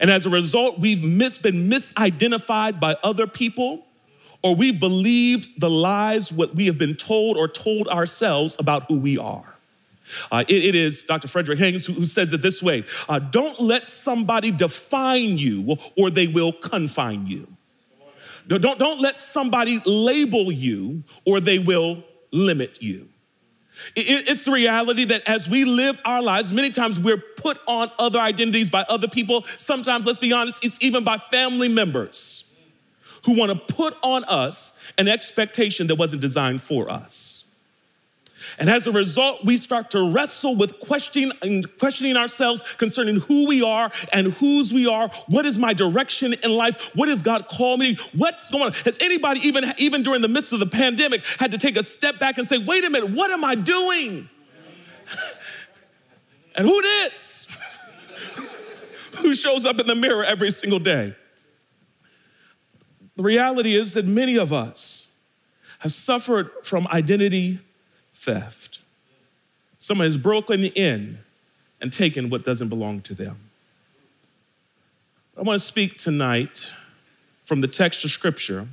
And 0.00 0.10
as 0.10 0.26
a 0.26 0.30
result, 0.30 0.78
we've 0.78 1.02
mis- 1.02 1.38
been 1.38 1.68
misidentified 1.68 2.80
by 2.80 2.96
other 3.02 3.26
people, 3.26 3.84
or 4.42 4.54
we've 4.54 4.78
believed 4.78 5.60
the 5.60 5.70
lies 5.70 6.32
what 6.32 6.54
we 6.54 6.66
have 6.66 6.78
been 6.78 6.94
told 6.94 7.36
or 7.36 7.48
told 7.48 7.88
ourselves 7.88 8.56
about 8.58 8.84
who 8.88 8.98
we 8.98 9.18
are. 9.18 9.44
Uh, 10.30 10.44
it, 10.48 10.64
it 10.64 10.74
is 10.74 11.02
Dr. 11.04 11.28
Frederick 11.28 11.58
Haynes 11.58 11.86
who, 11.86 11.92
who 11.94 12.06
says 12.06 12.32
it 12.32 12.42
this 12.42 12.62
way 12.62 12.84
uh, 13.08 13.18
Don't 13.18 13.60
let 13.60 13.88
somebody 13.88 14.50
define 14.50 15.38
you, 15.38 15.76
or 15.96 16.10
they 16.10 16.26
will 16.26 16.52
confine 16.52 17.26
you. 17.26 17.46
Don't, 18.48 18.78
don't 18.78 19.00
let 19.00 19.20
somebody 19.20 19.80
label 19.86 20.50
you, 20.50 21.04
or 21.24 21.40
they 21.40 21.58
will 21.58 22.02
limit 22.32 22.82
you. 22.82 23.08
It's 23.96 24.44
the 24.44 24.52
reality 24.52 25.04
that 25.06 25.22
as 25.26 25.48
we 25.48 25.64
live 25.64 25.98
our 26.04 26.22
lives, 26.22 26.52
many 26.52 26.70
times 26.70 27.00
we're 27.00 27.22
put 27.36 27.58
on 27.66 27.90
other 27.98 28.20
identities 28.20 28.70
by 28.70 28.84
other 28.88 29.08
people. 29.08 29.44
Sometimes, 29.56 30.06
let's 30.06 30.18
be 30.18 30.32
honest, 30.32 30.64
it's 30.64 30.80
even 30.82 31.04
by 31.04 31.18
family 31.18 31.68
members 31.68 32.56
who 33.24 33.36
want 33.36 33.50
to 33.50 33.74
put 33.74 33.96
on 34.02 34.24
us 34.24 34.78
an 34.98 35.08
expectation 35.08 35.86
that 35.88 35.96
wasn't 35.96 36.20
designed 36.22 36.60
for 36.60 36.90
us. 36.90 37.41
And 38.58 38.68
as 38.68 38.86
a 38.86 38.92
result, 38.92 39.44
we 39.44 39.56
start 39.56 39.90
to 39.92 40.12
wrestle 40.12 40.56
with 40.56 40.78
questioning, 40.80 41.64
questioning 41.78 42.16
ourselves 42.16 42.62
concerning 42.78 43.20
who 43.20 43.46
we 43.46 43.62
are 43.62 43.90
and 44.12 44.32
whose 44.34 44.72
we 44.72 44.86
are. 44.86 45.08
What 45.28 45.46
is 45.46 45.58
my 45.58 45.72
direction 45.72 46.34
in 46.34 46.52
life? 46.52 46.90
What 46.94 47.06
does 47.06 47.22
God 47.22 47.48
call 47.48 47.76
me? 47.76 47.98
What's 48.14 48.50
going 48.50 48.64
on? 48.64 48.72
Has 48.84 48.98
anybody, 49.00 49.40
even, 49.40 49.72
even 49.78 50.02
during 50.02 50.20
the 50.22 50.28
midst 50.28 50.52
of 50.52 50.60
the 50.60 50.66
pandemic, 50.66 51.24
had 51.38 51.50
to 51.52 51.58
take 51.58 51.76
a 51.76 51.84
step 51.84 52.18
back 52.18 52.38
and 52.38 52.46
say, 52.46 52.58
wait 52.58 52.84
a 52.84 52.90
minute, 52.90 53.10
what 53.10 53.30
am 53.30 53.44
I 53.44 53.54
doing? 53.54 54.28
and 56.54 56.66
who 56.66 56.82
this? 56.82 57.46
who 59.16 59.34
shows 59.34 59.66
up 59.66 59.78
in 59.80 59.86
the 59.86 59.94
mirror 59.94 60.24
every 60.24 60.50
single 60.50 60.78
day? 60.78 61.14
The 63.16 63.22
reality 63.22 63.74
is 63.74 63.94
that 63.94 64.06
many 64.06 64.36
of 64.36 64.52
us 64.52 65.12
have 65.80 65.92
suffered 65.92 66.50
from 66.62 66.86
identity 66.88 67.60
theft. 68.22 68.78
Someone 69.78 70.06
has 70.06 70.16
broken 70.16 70.64
in 70.64 71.18
and 71.80 71.92
taken 71.92 72.30
what 72.30 72.44
doesn't 72.44 72.68
belong 72.68 73.00
to 73.02 73.14
them. 73.14 73.36
I 75.36 75.42
want 75.42 75.60
to 75.60 75.66
speak 75.66 75.96
tonight 75.96 76.72
from 77.44 77.62
the 77.62 77.68
text 77.68 78.04
of 78.04 78.10
scripture 78.10 78.68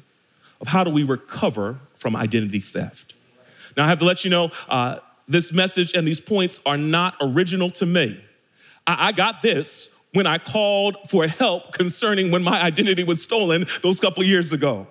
of 0.61 0.67
how 0.67 0.83
do 0.83 0.91
we 0.91 1.03
recover 1.03 1.79
from 1.95 2.15
identity 2.15 2.59
theft. 2.59 3.15
Now, 3.75 3.85
I 3.85 3.87
have 3.87 3.99
to 3.99 4.05
let 4.05 4.23
you 4.23 4.29
know 4.29 4.51
uh, 4.67 4.99
this 5.27 5.51
message 5.51 5.93
and 5.95 6.07
these 6.07 6.19
points 6.19 6.59
are 6.65 6.77
not 6.77 7.15
original 7.19 7.71
to 7.71 7.85
me. 7.85 8.23
I, 8.85 9.07
I 9.07 9.11
got 9.13 9.41
this 9.41 9.99
when 10.13 10.27
I 10.27 10.37
called 10.37 10.97
for 11.09 11.27
help 11.27 11.73
concerning 11.73 12.29
when 12.29 12.43
my 12.43 12.61
identity 12.61 13.03
was 13.03 13.23
stolen 13.23 13.65
those 13.81 13.99
couple 13.99 14.23
years 14.23 14.53
ago. 14.53 14.87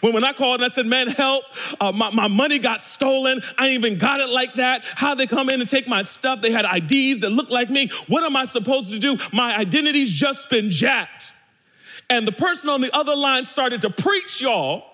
When, 0.00 0.12
when 0.12 0.24
I 0.24 0.32
called 0.32 0.60
and 0.60 0.64
I 0.64 0.68
said, 0.68 0.86
man, 0.86 1.08
help, 1.08 1.44
uh, 1.80 1.92
my, 1.92 2.10
my 2.10 2.28
money 2.28 2.58
got 2.58 2.80
stolen. 2.80 3.42
I 3.58 3.70
even 3.70 3.98
got 3.98 4.20
it 4.20 4.28
like 4.28 4.54
that. 4.54 4.84
How 4.84 5.14
they 5.14 5.26
come 5.26 5.48
in 5.48 5.60
and 5.60 5.68
take 5.68 5.88
my 5.88 6.02
stuff? 6.02 6.42
They 6.42 6.50
had 6.50 6.64
IDs 6.64 7.20
that 7.20 7.30
looked 7.30 7.50
like 7.50 7.70
me. 7.70 7.90
What 8.06 8.22
am 8.22 8.36
I 8.36 8.44
supposed 8.44 8.90
to 8.90 8.98
do? 8.98 9.18
My 9.32 9.56
identity's 9.56 10.12
just 10.12 10.50
been 10.50 10.70
jacked. 10.70 11.32
And 12.08 12.26
the 12.26 12.32
person 12.32 12.68
on 12.70 12.80
the 12.80 12.94
other 12.94 13.14
line 13.14 13.44
started 13.44 13.82
to 13.82 13.90
preach, 13.90 14.40
y'all. 14.40 14.84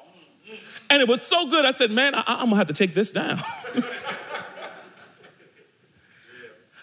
And 0.88 1.02
it 1.02 1.09
was 1.09 1.23
so 1.23 1.49
good, 1.49 1.64
I 1.64 1.73
said, 1.73 1.90
man, 1.90 2.14
I, 2.14 2.23
I'm 2.26 2.47
gonna 2.47 2.57
have 2.57 2.69
to 2.69 2.73
take 2.73 2.95
this 2.95 3.11
down. 3.11 3.40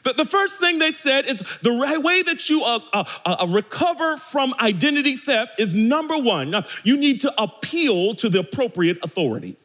The, 0.03 0.13
the 0.13 0.25
first 0.25 0.59
thing 0.59 0.79
they 0.79 0.91
said 0.91 1.25
is 1.25 1.43
the 1.61 1.71
right 1.71 2.01
way 2.01 2.21
that 2.23 2.49
you 2.49 2.63
uh, 2.63 2.79
uh, 2.91 3.03
uh, 3.25 3.47
recover 3.49 4.17
from 4.17 4.53
identity 4.59 5.15
theft 5.15 5.59
is 5.59 5.73
number 5.73 6.17
one, 6.17 6.63
you 6.83 6.97
need 6.97 7.21
to 7.21 7.33
appeal 7.41 8.13
to 8.15 8.29
the 8.29 8.39
appropriate 8.39 8.97
authority. 9.01 9.55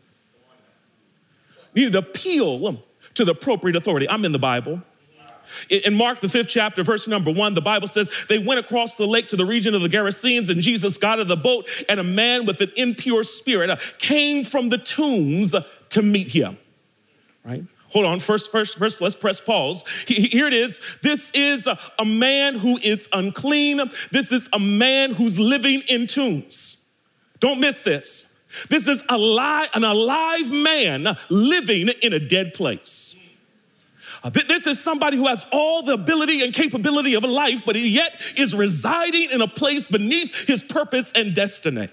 You 1.74 1.84
need 1.84 1.92
to 1.92 1.98
appeal 1.98 2.82
to 3.14 3.24
the 3.24 3.32
appropriate 3.32 3.76
authority. 3.76 4.08
I'm 4.08 4.24
in 4.24 4.32
the 4.32 4.38
Bible. 4.38 4.82
In 5.70 5.94
Mark, 5.94 6.20
the 6.20 6.28
fifth 6.28 6.48
chapter, 6.48 6.84
verse 6.84 7.08
number 7.08 7.30
one, 7.30 7.54
the 7.54 7.62
Bible 7.62 7.88
says 7.88 8.10
they 8.28 8.38
went 8.38 8.60
across 8.60 8.96
the 8.96 9.06
lake 9.06 9.28
to 9.28 9.36
the 9.36 9.46
region 9.46 9.74
of 9.74 9.80
the 9.80 9.88
Gerasenes, 9.88 10.50
and 10.50 10.60
Jesus 10.60 10.96
got 10.98 11.18
in 11.18 11.28
the 11.28 11.36
boat, 11.36 11.66
and 11.88 11.98
a 11.98 12.04
man 12.04 12.44
with 12.44 12.60
an 12.60 12.70
impure 12.76 13.22
spirit 13.22 13.70
uh, 13.70 13.76
came 13.98 14.44
from 14.44 14.68
the 14.68 14.78
tombs 14.78 15.54
to 15.90 16.02
meet 16.02 16.28
him. 16.28 16.58
Right? 17.44 17.64
Hold 17.90 18.04
on, 18.04 18.20
first, 18.20 18.52
first, 18.52 18.78
first, 18.78 19.00
let's 19.00 19.14
press 19.14 19.40
pause. 19.40 19.84
Here 20.06 20.46
it 20.46 20.52
is. 20.52 20.80
This 21.02 21.30
is 21.32 21.66
a, 21.66 22.04
man 22.04 22.58
who 22.58 22.78
is 22.78 23.08
unclean. 23.12 23.80
This 24.10 24.30
is 24.30 24.48
a 24.52 24.58
man 24.58 25.14
who's 25.14 25.38
living 25.38 25.82
in 25.88 26.06
tombs. 26.06 26.90
Don't 27.40 27.60
miss 27.60 27.80
this. 27.82 28.38
This 28.68 28.88
is 28.88 29.02
a 29.08 29.16
li- 29.16 29.68
an 29.74 29.84
alive 29.84 30.50
man 30.50 31.16
living 31.28 31.88
in 32.02 32.12
a 32.12 32.18
dead 32.18 32.54
place. 32.54 33.14
Uh, 34.22 34.30
this 34.30 34.66
is 34.66 34.80
somebody 34.82 35.16
who 35.16 35.26
has 35.26 35.46
all 35.52 35.82
the 35.82 35.92
ability 35.92 36.42
and 36.42 36.52
capability 36.52 37.14
of 37.14 37.22
life, 37.22 37.62
but 37.64 37.76
he 37.76 37.88
yet 37.88 38.20
is 38.36 38.54
residing 38.54 39.28
in 39.32 39.40
a 39.40 39.48
place 39.48 39.86
beneath 39.86 40.34
his 40.46 40.64
purpose 40.64 41.12
and 41.12 41.34
destiny. 41.34 41.88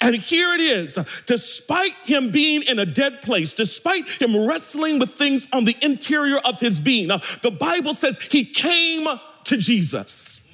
And 0.00 0.14
here 0.14 0.52
it 0.52 0.60
is, 0.60 0.98
despite 1.26 1.94
him 2.04 2.30
being 2.30 2.62
in 2.62 2.78
a 2.78 2.86
dead 2.86 3.22
place, 3.22 3.54
despite 3.54 4.08
him 4.08 4.46
wrestling 4.46 4.98
with 4.98 5.14
things 5.14 5.48
on 5.52 5.64
the 5.64 5.76
interior 5.82 6.38
of 6.38 6.60
his 6.60 6.78
being, 6.78 7.10
uh, 7.10 7.20
the 7.42 7.50
Bible 7.50 7.94
says 7.94 8.18
he 8.18 8.44
came 8.44 9.06
to 9.44 9.56
Jesus. 9.56 10.48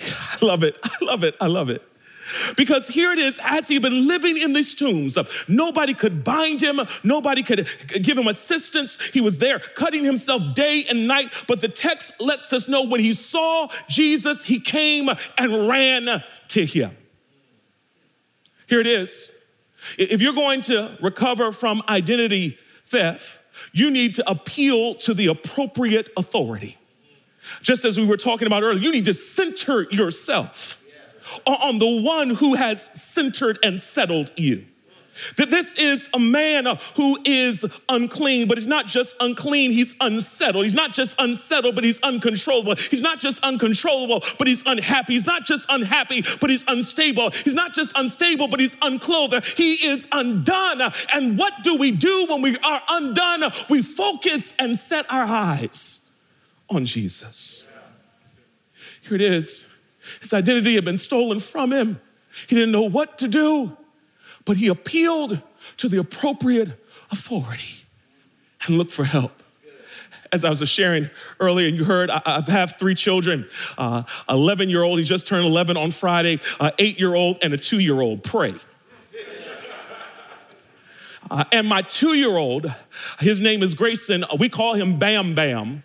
I 0.00 0.44
love 0.44 0.62
it. 0.62 0.76
I 0.82 0.96
love 1.02 1.24
it. 1.24 1.36
I 1.40 1.46
love 1.46 1.70
it. 1.70 1.82
Because 2.56 2.88
here 2.88 3.12
it 3.12 3.18
is, 3.18 3.40
as 3.42 3.68
he'd 3.68 3.82
been 3.82 4.06
living 4.06 4.36
in 4.36 4.52
these 4.52 4.74
tombs, 4.74 5.18
uh, 5.18 5.24
nobody 5.48 5.94
could 5.94 6.22
bind 6.22 6.62
him, 6.62 6.80
nobody 7.02 7.42
could 7.42 7.66
give 8.02 8.16
him 8.16 8.28
assistance. 8.28 9.00
He 9.12 9.20
was 9.20 9.38
there 9.38 9.58
cutting 9.58 10.04
himself 10.04 10.42
day 10.54 10.84
and 10.88 11.08
night. 11.08 11.32
But 11.48 11.60
the 11.60 11.68
text 11.68 12.20
lets 12.20 12.52
us 12.52 12.68
know 12.68 12.84
when 12.84 13.00
he 13.00 13.14
saw 13.14 13.68
Jesus, 13.88 14.44
he 14.44 14.60
came 14.60 15.08
and 15.36 15.68
ran 15.68 16.22
to 16.48 16.66
him. 16.66 16.96
Here 18.70 18.78
it 18.78 18.86
is. 18.86 19.36
If 19.98 20.22
you're 20.22 20.32
going 20.32 20.60
to 20.62 20.96
recover 21.02 21.50
from 21.50 21.82
identity 21.88 22.56
theft, 22.84 23.40
you 23.72 23.90
need 23.90 24.14
to 24.14 24.30
appeal 24.30 24.94
to 24.94 25.12
the 25.12 25.26
appropriate 25.26 26.08
authority. 26.16 26.78
Just 27.62 27.84
as 27.84 27.98
we 27.98 28.06
were 28.06 28.16
talking 28.16 28.46
about 28.46 28.62
earlier, 28.62 28.78
you 28.78 28.92
need 28.92 29.06
to 29.06 29.14
center 29.14 29.90
yourself 29.90 30.84
on 31.46 31.80
the 31.80 32.00
one 32.00 32.30
who 32.30 32.54
has 32.54 32.80
centered 32.80 33.58
and 33.64 33.80
settled 33.80 34.30
you. 34.36 34.66
That 35.36 35.50
this 35.50 35.76
is 35.76 36.08
a 36.14 36.18
man 36.18 36.78
who 36.96 37.18
is 37.24 37.64
unclean, 37.88 38.48
but 38.48 38.58
he's 38.58 38.66
not 38.66 38.86
just 38.86 39.16
unclean, 39.20 39.72
he's 39.72 39.94
unsettled. 40.00 40.64
He's 40.64 40.74
not 40.74 40.92
just 40.92 41.14
unsettled, 41.18 41.74
but 41.74 41.84
he's 41.84 42.00
uncontrollable. 42.00 42.76
He's 42.76 43.02
not 43.02 43.20
just 43.20 43.40
uncontrollable, 43.42 44.24
but 44.38 44.46
he's 44.46 44.64
unhappy. 44.66 45.14
He's 45.14 45.26
not 45.26 45.44
just 45.44 45.66
unhappy, 45.68 46.24
but 46.40 46.50
he's 46.50 46.64
unstable. 46.68 47.30
He's 47.30 47.54
not 47.54 47.74
just 47.74 47.92
unstable, 47.94 48.48
but 48.48 48.60
he's 48.60 48.76
unclothed. 48.82 49.44
He 49.56 49.74
is 49.74 50.08
undone. 50.12 50.92
And 51.12 51.38
what 51.38 51.62
do 51.62 51.76
we 51.76 51.90
do 51.90 52.26
when 52.28 52.42
we 52.42 52.56
are 52.58 52.82
undone? 52.88 53.52
We 53.68 53.82
focus 53.82 54.54
and 54.58 54.76
set 54.76 55.10
our 55.10 55.24
eyes 55.24 56.16
on 56.68 56.84
Jesus. 56.84 57.68
Here 59.02 59.16
it 59.16 59.22
is. 59.22 59.72
His 60.20 60.32
identity 60.32 60.74
had 60.74 60.84
been 60.84 60.96
stolen 60.96 61.40
from 61.40 61.72
him. 61.72 62.00
He 62.46 62.54
didn't 62.56 62.72
know 62.72 62.82
what 62.82 63.18
to 63.18 63.28
do 63.28 63.76
but 64.44 64.56
he 64.56 64.68
appealed 64.68 65.40
to 65.76 65.88
the 65.88 65.98
appropriate 65.98 66.70
authority 67.10 67.84
and 68.66 68.78
looked 68.78 68.92
for 68.92 69.04
help. 69.04 69.42
As 70.32 70.44
I 70.44 70.50
was 70.50 70.66
sharing 70.68 71.10
earlier, 71.40 71.66
you 71.66 71.84
heard, 71.84 72.08
I, 72.08 72.42
have 72.48 72.78
three 72.78 72.94
children 72.94 73.48
11 74.28 74.68
uh, 74.68 74.70
year 74.70 74.82
old, 74.82 74.98
he 75.00 75.04
just 75.04 75.26
turned 75.26 75.44
11 75.44 75.76
on 75.76 75.90
Friday, 75.90 76.38
uh, 76.60 76.70
eight 76.78 77.00
year 77.00 77.14
old, 77.14 77.38
and 77.42 77.52
a 77.52 77.56
two 77.56 77.80
year 77.80 78.00
old. 78.00 78.22
Pray. 78.22 78.54
Uh, 81.30 81.44
and 81.52 81.68
my 81.68 81.82
two 81.82 82.14
year 82.14 82.36
old, 82.36 82.72
his 83.18 83.40
name 83.40 83.62
is 83.62 83.74
Grayson, 83.74 84.24
we 84.38 84.48
call 84.48 84.74
him 84.74 84.98
Bam 84.98 85.34
Bam 85.34 85.82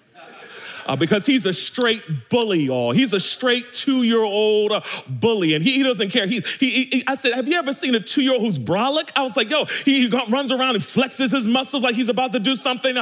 uh, 0.86 0.96
because 0.96 1.25
he's 1.25 1.46
a 1.46 1.54
straight 1.54 2.04
bully, 2.30 2.63
y'all. 2.63 2.92
He's 2.92 3.13
a 3.13 3.20
straight 3.20 3.74
two 3.74 4.04
year 4.04 4.22
old 4.22 4.72
bully, 5.08 5.54
and 5.54 5.63
he, 5.63 5.77
he 5.77 5.84
doesn't 5.84 6.10
care. 6.10 6.27
He, 6.27 6.42
he, 6.60 6.86
he, 6.86 7.04
I 7.08 7.15
said, 7.15 7.34
Have 7.34 7.48
you 7.48 7.58
ever 7.58 7.74
seen 7.74 7.96
a 7.96 8.00
two 8.00 8.22
year 8.22 8.34
old 8.34 8.42
who's 8.42 8.58
brolic? 8.58 9.12
I 9.15 9.24
was 9.24 9.36
like, 9.36 9.50
Yo, 9.50 9.65
he, 9.84 10.08
runs 10.30 10.51
around 10.51 10.75
and 10.75 10.84
flexes 10.84 11.32
his 11.32 11.48
muscles 11.48 11.84
like 11.84 11.96
he's 11.96 12.10
about 12.10 12.32
to 12.34 12.39
do 12.39 12.56
something. 12.56 12.98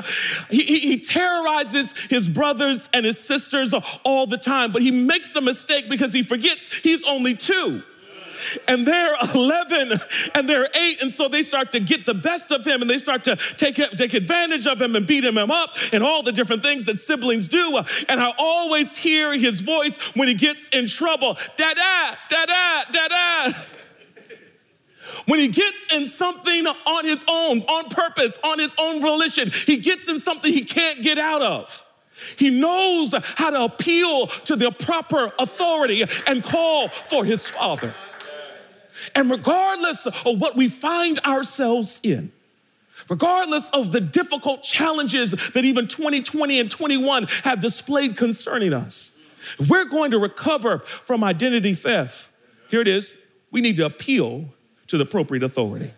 He, 0.50 0.80
he 0.80 1.00
terrorizes 1.00 1.96
his 2.10 2.28
brothers 2.28 2.90
and 2.94 3.06
his 3.06 3.20
sisters 3.20 3.74
all 4.04 4.28
the 4.28 4.38
time, 4.38 4.72
but 4.72 4.82
he 4.82 4.92
makes 4.92 5.36
a 5.36 5.42
mistake 5.42 5.90
because 5.90 6.14
he 6.14 6.24
forgets 6.24 6.72
he's 6.82 7.04
only 7.04 7.36
two 7.36 7.84
and 8.68 8.86
they're 8.86 9.16
11 9.34 10.00
and 10.36 10.50
they're 10.50 10.70
eight. 10.76 11.02
And 11.02 11.12
so 11.12 11.28
they 11.28 11.44
start 11.44 11.72
to 11.74 11.80
get 11.80 12.06
the 12.06 12.14
best 12.14 12.52
of 12.52 12.66
him 12.66 12.82
and 12.82 12.90
they 12.90 12.98
start 12.98 13.24
to 13.26 13.36
take, 13.58 13.76
take 13.76 14.14
advantage 14.14 14.68
of 14.68 14.82
him 14.82 14.96
and 14.96 15.06
beat 15.06 15.24
him 15.24 15.38
up 15.38 15.72
and 15.92 16.04
all 16.04 16.24
the 16.24 16.32
different 16.32 16.64
things 16.64 16.86
that 16.86 17.00
siblings 17.00 17.48
do. 17.48 17.78
Uh, 17.78 17.86
and 18.10 18.20
I 18.20 18.34
always 18.38 18.98
hear 18.98 19.34
his 19.38 19.62
voice 19.62 19.98
when 20.16 20.28
he 20.28 20.34
gets 20.34 20.70
in 20.70 20.88
trouble 20.88 21.38
da 21.58 21.74
da, 21.74 22.16
da 22.30 22.46
da, 22.46 22.84
da 22.92 23.08
da. 23.08 23.54
When 25.26 25.40
he 25.40 25.50
gets 25.50 25.92
in 25.92 26.06
something 26.06 26.66
on 26.68 27.06
his 27.06 27.24
own, 27.28 27.62
on 27.62 27.90
purpose, 27.90 28.38
on 28.44 28.60
his 28.60 28.76
own 28.80 29.02
volition, 29.02 29.52
he 29.52 29.78
gets 29.78 30.08
in 30.08 30.20
something 30.20 30.52
he 30.52 30.64
can't 30.64 31.04
get 31.04 31.18
out 31.18 31.42
of. 31.42 31.84
He 32.38 32.50
knows 32.50 33.14
how 33.36 33.50
to 33.50 33.64
appeal 33.64 34.28
to 34.28 34.56
the 34.56 34.72
proper 34.72 35.32
authority 35.40 36.04
and 36.28 36.44
call 36.44 36.88
for 36.88 37.26
his 37.26 37.48
father. 37.48 37.94
And 39.16 39.30
regardless 39.30 40.06
of 40.06 40.42
what 40.42 40.56
we 40.56 40.68
find 40.68 41.20
ourselves 41.20 42.00
in, 42.04 42.32
regardless 43.10 43.70
of 43.72 43.92
the 43.92 44.02
difficult 44.02 44.64
challenges 44.64 45.32
that 45.54 45.66
even 45.66 45.88
2020 45.88 46.60
and 46.60 46.72
21 46.72 47.26
have 47.44 47.60
displayed 47.60 48.18
concerning 48.18 48.74
us, 48.74 49.22
we're 49.70 49.86
going 49.86 50.12
to 50.12 50.20
recover 50.20 50.80
from 51.06 51.24
identity 51.24 51.74
theft. 51.74 52.30
Here 52.70 52.82
it 52.82 52.88
is. 52.88 53.20
We 53.52 53.62
need 53.62 53.76
to 53.76 53.86
appeal 53.86 54.54
to 54.88 54.98
the 54.98 55.04
appropriate 55.04 55.44
authority. 55.44 55.92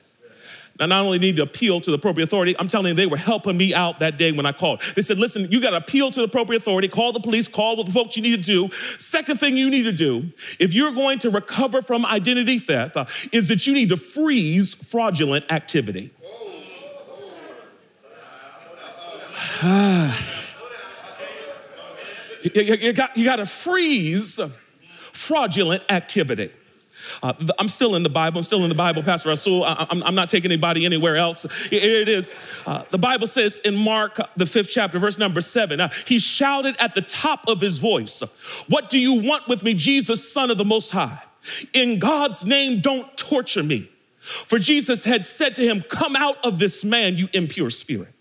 I 0.77 0.87
not 0.87 1.05
only 1.05 1.19
need 1.19 1.37
to 1.37 1.43
appeal 1.43 1.79
to 1.79 1.89
the 1.89 1.95
appropriate 1.95 2.25
authority, 2.25 2.53
I'm 2.59 2.67
telling 2.67 2.87
you, 2.87 2.93
they 2.93 3.05
were 3.05 3.15
helping 3.15 3.55
me 3.55 3.73
out 3.73 3.99
that 3.99 4.17
day 4.17 4.33
when 4.33 4.45
I 4.45 4.51
called. 4.51 4.81
They 4.95 5.01
said, 5.01 5.17
listen, 5.17 5.49
you 5.49 5.61
got 5.61 5.69
to 5.69 5.77
appeal 5.77 6.11
to 6.11 6.19
the 6.19 6.25
appropriate 6.25 6.61
authority, 6.61 6.89
call 6.89 7.13
the 7.13 7.21
police, 7.21 7.47
call 7.47 7.81
the 7.81 7.89
folks 7.91 8.17
you 8.17 8.23
need 8.23 8.43
to 8.43 8.67
do. 8.67 8.69
Second 8.97 9.39
thing 9.39 9.55
you 9.55 9.69
need 9.69 9.83
to 9.83 9.93
do, 9.93 10.31
if 10.59 10.73
you're 10.73 10.91
going 10.91 11.19
to 11.19 11.29
recover 11.29 11.81
from 11.81 12.05
identity 12.05 12.59
theft, 12.59 12.97
uh, 12.97 13.05
is 13.31 13.47
that 13.47 13.65
you 13.65 13.73
need 13.73 13.87
to 13.89 13.97
freeze 13.97 14.73
fraudulent 14.73 15.49
activity. 15.49 16.11
you, 19.63 20.11
you, 22.53 22.75
you 22.75 22.93
got, 22.93 23.15
you 23.15 23.23
got 23.23 23.37
to 23.37 23.45
freeze 23.45 24.41
fraudulent 25.13 25.83
activity. 25.89 26.51
Uh, 27.21 27.33
I'm 27.59 27.67
still 27.67 27.95
in 27.95 28.03
the 28.03 28.09
Bible. 28.09 28.39
I'm 28.39 28.43
still 28.43 28.63
in 28.63 28.69
the 28.69 28.75
Bible, 28.75 29.03
Pastor 29.03 29.29
Rasul. 29.29 29.63
I, 29.63 29.87
am 29.89 30.15
not 30.15 30.29
taking 30.29 30.51
anybody 30.51 30.85
anywhere 30.85 31.15
else. 31.15 31.45
Here 31.69 32.01
it 32.01 32.09
is. 32.09 32.35
Uh, 32.65 32.83
the 32.91 32.97
Bible 32.97 33.27
says 33.27 33.59
in 33.59 33.75
Mark, 33.75 34.19
the 34.35 34.45
fifth 34.45 34.69
chapter, 34.69 34.99
verse 34.99 35.17
number 35.17 35.41
seven, 35.41 35.79
uh, 35.79 35.89
he 36.05 36.19
shouted 36.19 36.75
at 36.79 36.93
the 36.93 37.01
top 37.01 37.47
of 37.47 37.61
his 37.61 37.77
voice, 37.77 38.21
What 38.67 38.89
do 38.89 38.99
you 38.99 39.21
want 39.21 39.47
with 39.47 39.63
me, 39.63 39.73
Jesus, 39.73 40.31
Son 40.31 40.51
of 40.51 40.57
the 40.57 40.65
Most 40.65 40.91
High? 40.91 41.21
In 41.73 41.99
God's 41.99 42.45
name, 42.45 42.79
don't 42.79 43.15
torture 43.17 43.63
me. 43.63 43.89
For 44.47 44.57
Jesus 44.57 45.03
had 45.03 45.25
said 45.25 45.55
to 45.55 45.63
him, 45.63 45.83
Come 45.87 46.15
out 46.15 46.43
of 46.43 46.59
this 46.59 46.83
man, 46.83 47.17
you 47.17 47.29
impure 47.33 47.69
spirit. 47.69 48.13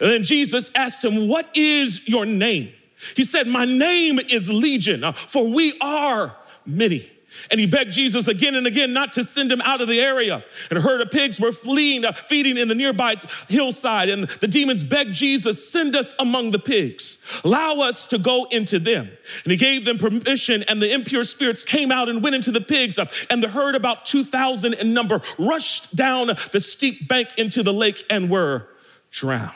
And 0.00 0.10
then 0.10 0.22
Jesus 0.22 0.70
asked 0.74 1.04
him, 1.04 1.28
What 1.28 1.48
is 1.54 2.08
your 2.08 2.26
name? 2.26 2.72
He 3.16 3.24
said, 3.24 3.46
My 3.46 3.64
name 3.64 4.18
is 4.18 4.50
Legion, 4.50 5.04
uh, 5.04 5.12
for 5.12 5.46
we 5.46 5.78
are 5.80 6.36
many. 6.66 7.10
And 7.50 7.60
he 7.60 7.66
begged 7.66 7.92
Jesus 7.92 8.28
again 8.28 8.54
and 8.54 8.66
again 8.66 8.92
not 8.92 9.12
to 9.14 9.24
send 9.24 9.50
him 9.50 9.60
out 9.62 9.80
of 9.80 9.88
the 9.88 10.00
area. 10.00 10.44
And 10.68 10.78
a 10.78 10.82
herd 10.82 11.00
of 11.00 11.10
pigs 11.10 11.40
were 11.40 11.52
fleeing, 11.52 12.04
uh, 12.04 12.12
feeding 12.12 12.56
in 12.56 12.68
the 12.68 12.74
nearby 12.74 13.16
hillside. 13.48 14.08
And 14.08 14.28
the 14.28 14.48
demons 14.48 14.84
begged 14.84 15.14
Jesus, 15.14 15.70
Send 15.70 15.96
us 15.96 16.14
among 16.18 16.50
the 16.50 16.58
pigs. 16.58 17.24
Allow 17.44 17.80
us 17.80 18.06
to 18.06 18.18
go 18.18 18.46
into 18.50 18.78
them. 18.78 19.10
And 19.44 19.50
he 19.50 19.56
gave 19.56 19.84
them 19.84 19.98
permission, 19.98 20.64
and 20.64 20.82
the 20.82 20.92
impure 20.92 21.24
spirits 21.24 21.64
came 21.64 21.92
out 21.92 22.08
and 22.08 22.22
went 22.22 22.36
into 22.36 22.50
the 22.50 22.60
pigs. 22.60 22.98
Uh, 22.98 23.06
and 23.28 23.42
the 23.42 23.48
herd, 23.48 23.74
about 23.74 24.06
2,000 24.06 24.74
in 24.74 24.92
number, 24.92 25.22
rushed 25.38 25.94
down 25.96 26.32
the 26.52 26.60
steep 26.60 27.08
bank 27.08 27.28
into 27.36 27.62
the 27.62 27.72
lake 27.72 28.04
and 28.10 28.30
were 28.30 28.68
drowned. 29.10 29.52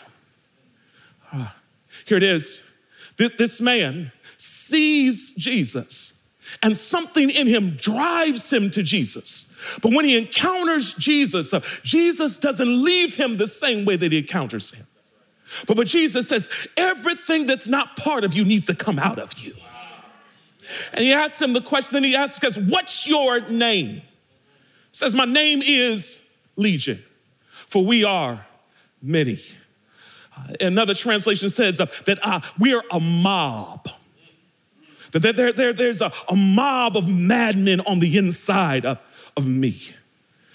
Uh, 1.32 1.48
here 2.04 2.16
it 2.16 2.22
is. 2.22 2.66
This 3.16 3.60
man 3.60 4.12
sees 4.36 5.34
Jesus 5.34 6.23
and 6.62 6.76
something 6.76 7.30
in 7.30 7.46
him 7.46 7.76
drives 7.76 8.52
him 8.52 8.70
to 8.70 8.82
Jesus. 8.82 9.56
But 9.82 9.92
when 9.92 10.04
he 10.04 10.16
encounters 10.16 10.94
Jesus, 10.94 11.52
uh, 11.52 11.60
Jesus 11.82 12.38
doesn't 12.38 12.84
leave 12.84 13.16
him 13.16 13.36
the 13.36 13.46
same 13.46 13.84
way 13.84 13.96
that 13.96 14.12
he 14.12 14.18
encounters 14.18 14.72
him. 14.72 14.86
But 15.66 15.76
but 15.76 15.86
Jesus 15.86 16.28
says, 16.28 16.50
everything 16.76 17.46
that's 17.46 17.68
not 17.68 17.96
part 17.96 18.24
of 18.24 18.34
you 18.34 18.44
needs 18.44 18.66
to 18.66 18.74
come 18.74 18.98
out 18.98 19.18
of 19.18 19.38
you. 19.38 19.54
And 20.92 21.04
he 21.04 21.12
asks 21.12 21.40
him 21.40 21.52
the 21.52 21.60
question, 21.60 21.94
then 21.94 22.04
he 22.04 22.16
asks 22.16 22.42
us, 22.44 22.56
What's 22.56 23.06
your 23.06 23.40
name? 23.48 23.96
He 23.96 24.02
says, 24.92 25.14
My 25.14 25.26
name 25.26 25.62
is 25.62 26.32
Legion, 26.56 27.02
for 27.68 27.84
we 27.84 28.04
are 28.04 28.46
many. 29.02 29.40
Uh, 30.36 30.54
another 30.60 30.94
translation 30.94 31.48
says 31.48 31.80
uh, 31.80 31.86
that 32.06 32.18
uh, 32.26 32.40
we 32.58 32.74
are 32.74 32.82
a 32.90 32.98
mob. 32.98 33.88
That 35.14 35.36
there, 35.36 35.52
there, 35.52 35.72
there's 35.72 36.00
a, 36.00 36.12
a 36.28 36.34
mob 36.34 36.96
of 36.96 37.08
madmen 37.08 37.80
on 37.80 38.00
the 38.00 38.18
inside 38.18 38.84
of, 38.84 38.98
of 39.36 39.46
me. 39.46 39.80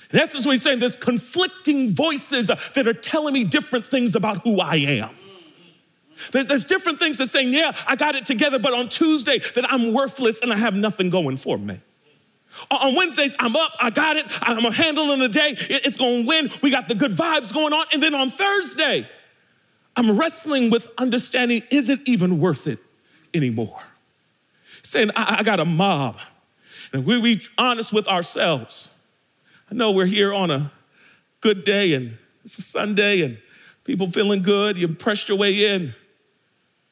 That's 0.09 0.33
what 0.33 0.51
he's 0.51 0.63
saying. 0.63 0.79
There's 0.79 0.97
conflicting 0.97 1.91
voices 1.91 2.47
that 2.47 2.87
are 2.87 2.93
telling 2.93 3.33
me 3.33 3.45
different 3.45 3.85
things 3.85 4.15
about 4.15 4.43
who 4.43 4.59
I 4.59 4.75
am. 4.75 5.11
There's 6.31 6.65
different 6.65 6.99
things 6.99 7.17
that 7.19 7.27
saying, 7.27 7.53
yeah, 7.53 7.71
I 7.87 7.95
got 7.95 8.15
it 8.15 8.25
together, 8.25 8.59
but 8.59 8.73
on 8.73 8.89
Tuesday 8.89 9.39
that 9.55 9.71
I'm 9.71 9.93
worthless 9.93 10.41
and 10.41 10.51
I 10.51 10.57
have 10.57 10.75
nothing 10.75 11.09
going 11.09 11.37
for 11.37 11.57
me. 11.57 11.79
On 12.69 12.95
Wednesdays, 12.95 13.37
I'm 13.39 13.55
up, 13.55 13.71
I 13.79 13.89
got 13.91 14.17
it, 14.17 14.25
I'm 14.41 14.69
handling 14.73 15.19
the 15.19 15.29
day, 15.29 15.55
it's 15.57 15.95
gonna 15.95 16.25
win, 16.25 16.51
we 16.61 16.71
got 16.71 16.89
the 16.89 16.95
good 16.95 17.13
vibes 17.13 17.53
going 17.53 17.71
on. 17.71 17.85
And 17.93 18.03
then 18.03 18.13
on 18.13 18.29
Thursday, 18.29 19.07
I'm 19.95 20.17
wrestling 20.17 20.69
with 20.69 20.87
understanding 20.97 21.63
is 21.71 21.89
it 21.89 22.01
even 22.05 22.39
worth 22.39 22.67
it 22.67 22.79
anymore? 23.33 23.79
Saying, 24.83 25.11
I, 25.15 25.37
I 25.39 25.43
got 25.43 25.59
a 25.59 25.65
mob. 25.65 26.17
And 26.93 27.05
we 27.05 27.21
be 27.21 27.41
honest 27.57 27.93
with 27.93 28.07
ourselves. 28.07 28.95
I 29.71 29.75
know 29.75 29.91
we're 29.91 30.05
here 30.05 30.33
on 30.33 30.49
a 30.49 30.71
good 31.41 31.63
day 31.63 31.93
and 31.93 32.17
it's 32.43 32.57
a 32.57 32.61
Sunday 32.61 33.21
and 33.21 33.37
people 33.83 34.09
feeling 34.11 34.41
good, 34.41 34.77
you 34.77 34.87
pressed 34.87 35.29
your 35.29 35.37
way 35.37 35.73
in. 35.73 35.93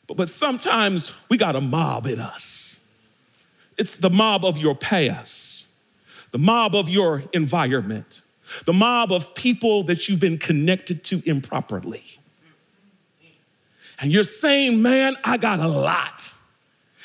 But, 0.08 0.17
but 0.17 0.29
sometimes 0.29 1.12
we 1.29 1.38
got 1.38 1.56
a 1.56 1.62
mob 1.62 2.08
in 2.08 2.20
us. 2.20 2.88
It's 3.77 3.96
the 3.96 4.10
mob 4.10 4.46
of 4.46 4.58
your 4.58 4.75
past, 4.75 5.67
the 6.31 6.40
mob 6.40 6.75
of 6.75 6.90
your 6.90 7.24
environment, 7.33 8.22
the 8.66 8.74
mob 8.74 9.11
of 9.11 9.35
people 9.35 9.83
that 9.83 10.07
you've 10.07 10.20
been 10.20 10.38
connected 10.38 11.03
to 11.05 11.22
improperly. 11.25 12.03
And 14.00 14.11
you're 14.11 14.24
saying, 14.24 14.81
man, 14.81 15.16
I 15.24 15.38
got 15.38 15.59
a 15.59 15.68
lot. 15.68 16.33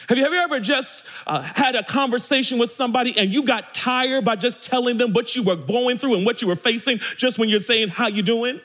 Have 0.09 0.19
you, 0.19 0.25
have 0.25 0.33
you 0.33 0.39
ever 0.39 0.61
just 0.61 1.07
uh, 1.27 1.43
had 1.43 1.75
a 1.75 1.83
conversation 1.83 2.59
with 2.59 2.71
somebody 2.71 3.17
and 3.19 3.33
you 3.33 3.45
got 3.45 3.75
tired 3.75 4.25
by 4.25 4.37
just 4.37 4.63
telling 4.63 4.97
them 4.97 5.13
what 5.13 5.35
you 5.37 5.43
were 5.43 5.57
going 5.57 5.99
through 5.99 6.17
and 6.17 6.27
what 6.27 6.43
you 6.43 6.49
were 6.49 6.57
facing 6.57 6.99
just 7.17 7.39
when 7.39 7.49
you're 7.49 7.61
saying, 7.61 7.89
how 7.89 8.09
you 8.09 8.23
doing? 8.23 8.61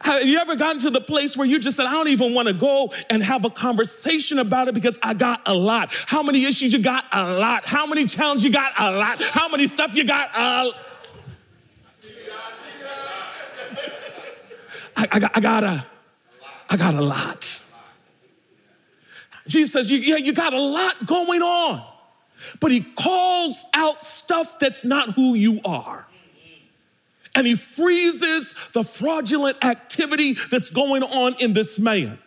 Have 0.00 0.24
you 0.24 0.38
ever 0.38 0.54
gotten 0.54 0.80
to 0.82 0.90
the 0.90 1.00
place 1.00 1.34
where 1.34 1.46
you 1.46 1.58
just 1.58 1.78
said, 1.78 1.86
I 1.86 1.92
don't 1.92 2.08
even 2.08 2.34
want 2.34 2.48
to 2.48 2.54
go 2.54 2.92
and 3.08 3.22
have 3.22 3.46
a 3.46 3.50
conversation 3.50 4.38
about 4.38 4.68
it 4.68 4.74
because 4.74 4.98
I 5.02 5.14
got 5.14 5.40
a 5.46 5.54
lot? 5.54 5.94
How 6.06 6.22
many 6.22 6.44
issues 6.44 6.74
you 6.74 6.80
got? 6.80 7.06
A 7.10 7.38
lot. 7.38 7.64
How 7.64 7.86
many 7.86 8.06
challenges 8.06 8.44
you 8.44 8.52
got? 8.52 8.72
A 8.78 8.90
lot. 8.92 9.22
How 9.22 9.48
many 9.48 9.66
stuff 9.66 9.94
you 9.94 10.04
got? 10.04 10.30
A 10.34 10.72
I, 14.96 15.08
I, 15.10 15.18
got, 15.18 15.36
I 15.36 15.40
got 15.40 15.64
a, 15.64 15.86
I 16.70 16.76
got 16.76 16.94
a 16.94 17.00
lot. 17.00 17.63
Jesus 19.46 19.72
says, 19.72 19.90
Yeah, 19.90 20.16
you 20.16 20.32
got 20.32 20.52
a 20.52 20.60
lot 20.60 21.06
going 21.06 21.42
on. 21.42 21.82
But 22.60 22.72
he 22.72 22.80
calls 22.80 23.64
out 23.74 24.02
stuff 24.02 24.58
that's 24.58 24.84
not 24.84 25.10
who 25.10 25.34
you 25.34 25.60
are. 25.64 26.06
And 27.34 27.46
he 27.46 27.54
freezes 27.54 28.54
the 28.72 28.84
fraudulent 28.84 29.64
activity 29.64 30.36
that's 30.50 30.70
going 30.70 31.02
on 31.02 31.34
in 31.40 31.52
this 31.52 31.78
man. 31.78 32.18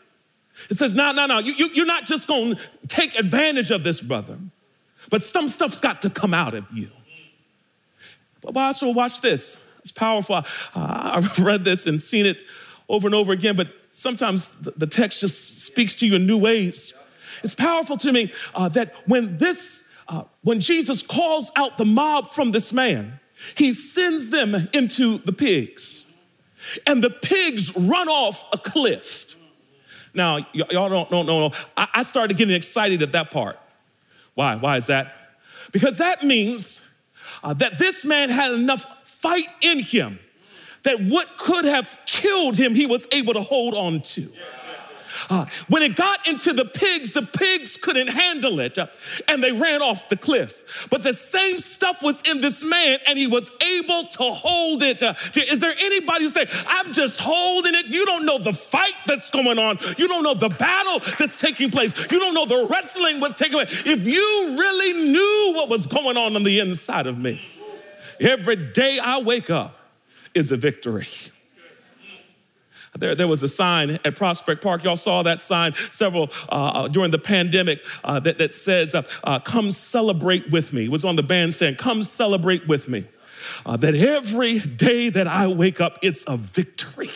It 0.69 0.75
says, 0.75 0.93
No, 0.93 1.12
no, 1.12 1.25
no, 1.25 1.39
you, 1.39 1.53
you, 1.53 1.69
you're 1.73 1.86
not 1.86 2.05
just 2.05 2.27
going 2.27 2.55
to 2.55 2.62
take 2.88 3.15
advantage 3.15 3.71
of 3.71 3.83
this 3.83 4.01
brother, 4.01 4.38
but 5.10 5.23
some 5.23 5.49
stuff's 5.49 5.79
got 5.79 6.01
to 6.01 6.10
come 6.10 6.33
out 6.33 6.53
of 6.53 6.65
you. 6.73 6.89
But 8.41 8.57
also, 8.57 8.91
watch 8.91 9.21
this. 9.21 9.63
It's 9.79 9.91
powerful. 9.91 10.43
I've 10.75 11.39
read 11.39 11.63
this 11.63 11.88
and 11.88 12.01
seen 12.01 12.25
it 12.25 12.38
over 12.89 13.08
and 13.08 13.15
over 13.15 13.34
again, 13.34 13.56
but 13.56 13.67
sometimes 13.89 14.56
the 14.56 14.88
text 14.88 15.21
just 15.21 15.63
speaks 15.65 15.95
to 15.95 16.08
you 16.08 16.15
in 16.15 16.26
new 16.26 16.38
ways. 16.38 16.97
It's 17.43 17.54
powerful 17.54 17.97
to 17.97 18.12
me 18.12 18.32
uh, 18.56 18.69
that 18.69 18.95
when 19.06 19.38
this, 19.38 19.89
uh, 20.08 20.23
when 20.41 20.60
Jesus 20.60 21.02
calls 21.02 21.52
out 21.56 21.78
the 21.78 21.86
mob 21.86 22.30
from 22.30 22.52
this 22.52 22.71
man, 22.71 23.19
he 23.56 23.73
sends 23.73 24.30
them 24.30 24.56
into 24.73 25.19
the 25.19 25.34
pigs, 25.34 26.12
and 26.88 27.04
the 27.04 27.10
pigs 27.10 27.76
run 27.76 28.08
off 28.08 28.43
a 28.52 28.58
cliff. 28.58 29.36
Now, 30.13 30.38
y- 30.38 30.45
y'all 30.54 30.89
don't, 30.89 31.10
don't 31.10 31.26
know. 31.26 31.52
I, 31.76 31.88
I 31.95 32.04
started 32.04 32.38
getting 32.38 32.56
excited 32.56 33.02
at 33.02 33.12
that 33.12 33.30
part. 33.30 33.60
Why? 34.34 34.56
Why 34.56 34.78
is 34.78 34.88
that? 34.88 35.13
Because 35.71 35.97
that 35.97 36.23
means 36.23 36.88
uh, 37.43 37.54
that 37.56 37.78
this 37.78 38.04
man 38.06 38.30
had 38.30 38.54
enough 38.54 38.86
fight 39.04 39.47
in 39.62 39.80
him 39.80 40.19
that 40.88 41.02
what 41.02 41.38
could 41.38 41.65
have 41.65 41.97
killed 42.06 42.58
him, 42.58 42.73
he 42.73 42.86
was 42.86 43.06
able 43.12 43.34
to 43.34 43.41
hold 43.41 43.76
on 43.76 44.00
to. 44.02 44.32
Uh, 45.30 45.45
when 45.67 45.84
it 45.84 45.97
got 45.97 46.26
into 46.26 46.54
the 46.54 46.63
pigs, 46.63 47.12
the 47.12 47.21
pigs 47.21 47.76
couldn't 47.76 48.08
handle 48.08 48.62
it 48.62 48.78
uh, 48.78 48.88
and 49.28 49.43
they 49.43 49.52
ran 49.52 49.82
off 49.82 50.08
the 50.08 50.15
cliff. 50.15 50.88
But 50.89 51.04
the 51.04 51.12
same 51.12 51.60
stuff 51.60 52.02
was 52.02 52.21
in 52.21 52.39
this 52.39 52.63
man 52.63 53.00
and 53.06 53.17
he 53.17 53.28
was 53.28 53.52
able 53.62 54.06
to 54.06 54.23
hold 54.32 54.82
it. 54.82 55.04
Uh, 55.04 55.13
to, 55.34 55.41
is 55.41 55.60
there 55.60 55.73
anybody 55.78 56.23
who 56.23 56.30
say, 56.30 56.45
I'm 56.67 56.93
just 56.93 57.19
holding 57.19 57.76
it? 57.76 57.89
You 57.89 58.06
don't 58.06 58.26
know 58.26 58.38
the 58.38 58.54
fight 58.54 58.95
that's 59.06 59.30
going 59.30 59.60
on. 59.60 59.80
You 59.97 60.08
don't 60.08 60.23
know 60.23 60.36
the 60.36 60.50
battle 60.50 61.02
that's 61.19 61.41
taking 61.41 61.69
place. 61.69 61.93
You 62.10 62.19
don't 62.19 62.34
know 62.34 62.45
the 62.45 62.65
wrestling 62.69 63.19
was 63.19 63.34
taking 63.34 63.58
place. 63.58 63.86
If 63.86 64.08
you 64.08 64.56
really 64.58 65.12
knew 65.12 65.54
what 65.56 65.69
was 65.69 65.86
going 65.86 66.15
on 66.15 66.38
on 66.38 66.43
the 66.43 66.60
inside 66.60 67.08
of 67.08 67.17
me, 67.17 67.41
every 68.21 68.56
day 68.56 69.00
I 69.00 69.19
wake 69.19 69.50
up 69.50 69.77
is 70.38 70.52
a 70.52 70.58
victory. 70.58 71.08
There, 72.95 73.15
there 73.15 73.28
was 73.28 73.43
a 73.43 73.47
sign 73.47 74.00
at 74.06 74.15
Prospect 74.15 74.63
Park. 74.63 74.84
Y'all 74.84 74.95
saw 74.95 75.23
that 75.23 75.41
sign 75.41 75.73
several 75.89 76.30
uh, 76.50 76.71
uh, 76.73 76.88
during 76.88 77.12
the 77.12 77.19
pandemic 77.19 77.84
uh, 78.04 78.19
that, 78.21 78.38
that 78.39 78.54
says, 78.54 78.95
uh, 78.95 79.04
uh, 79.23 79.39
Come 79.39 79.71
celebrate 79.71 80.50
with 80.50 80.73
me. 80.73 80.86
It 80.86 80.91
was 80.91 81.06
on 81.06 81.15
the 81.15 81.23
bandstand. 81.23 81.78
Come 81.78 82.02
celebrate 82.02 82.67
with 82.67 82.88
me. 82.88 83.06
Uh, 83.65 83.78
that 83.78 83.95
every 83.95 84.60
day 84.60 85.10
that 85.10 85.28
I 85.28 85.47
wake 85.47 85.80
up, 85.80 86.00
it's 86.02 86.26
a 86.28 86.38
victory. 86.38 87.10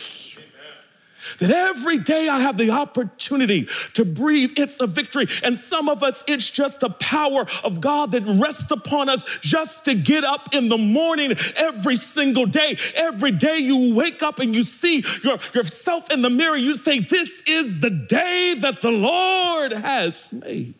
That 1.38 1.50
every 1.50 1.98
day 1.98 2.28
I 2.28 2.40
have 2.40 2.56
the 2.56 2.70
opportunity 2.70 3.68
to 3.94 4.04
breathe, 4.04 4.52
it's 4.56 4.80
a 4.80 4.86
victory. 4.86 5.26
And 5.42 5.56
some 5.56 5.88
of 5.88 6.02
us, 6.02 6.24
it's 6.26 6.48
just 6.48 6.80
the 6.80 6.90
power 6.90 7.46
of 7.64 7.80
God 7.80 8.12
that 8.12 8.22
rests 8.26 8.70
upon 8.70 9.08
us 9.08 9.24
just 9.40 9.84
to 9.86 9.94
get 9.94 10.24
up 10.24 10.54
in 10.54 10.68
the 10.68 10.78
morning 10.78 11.34
every 11.56 11.96
single 11.96 12.46
day. 12.46 12.78
Every 12.94 13.32
day 13.32 13.58
you 13.58 13.94
wake 13.94 14.22
up 14.22 14.38
and 14.38 14.54
you 14.54 14.62
see 14.62 15.04
your, 15.22 15.38
yourself 15.54 16.10
in 16.10 16.22
the 16.22 16.30
mirror, 16.30 16.56
you 16.56 16.74
say, 16.74 17.00
This 17.00 17.42
is 17.46 17.80
the 17.80 17.90
day 17.90 18.54
that 18.58 18.80
the 18.80 18.92
Lord 18.92 19.72
has 19.72 20.32
made. 20.32 20.74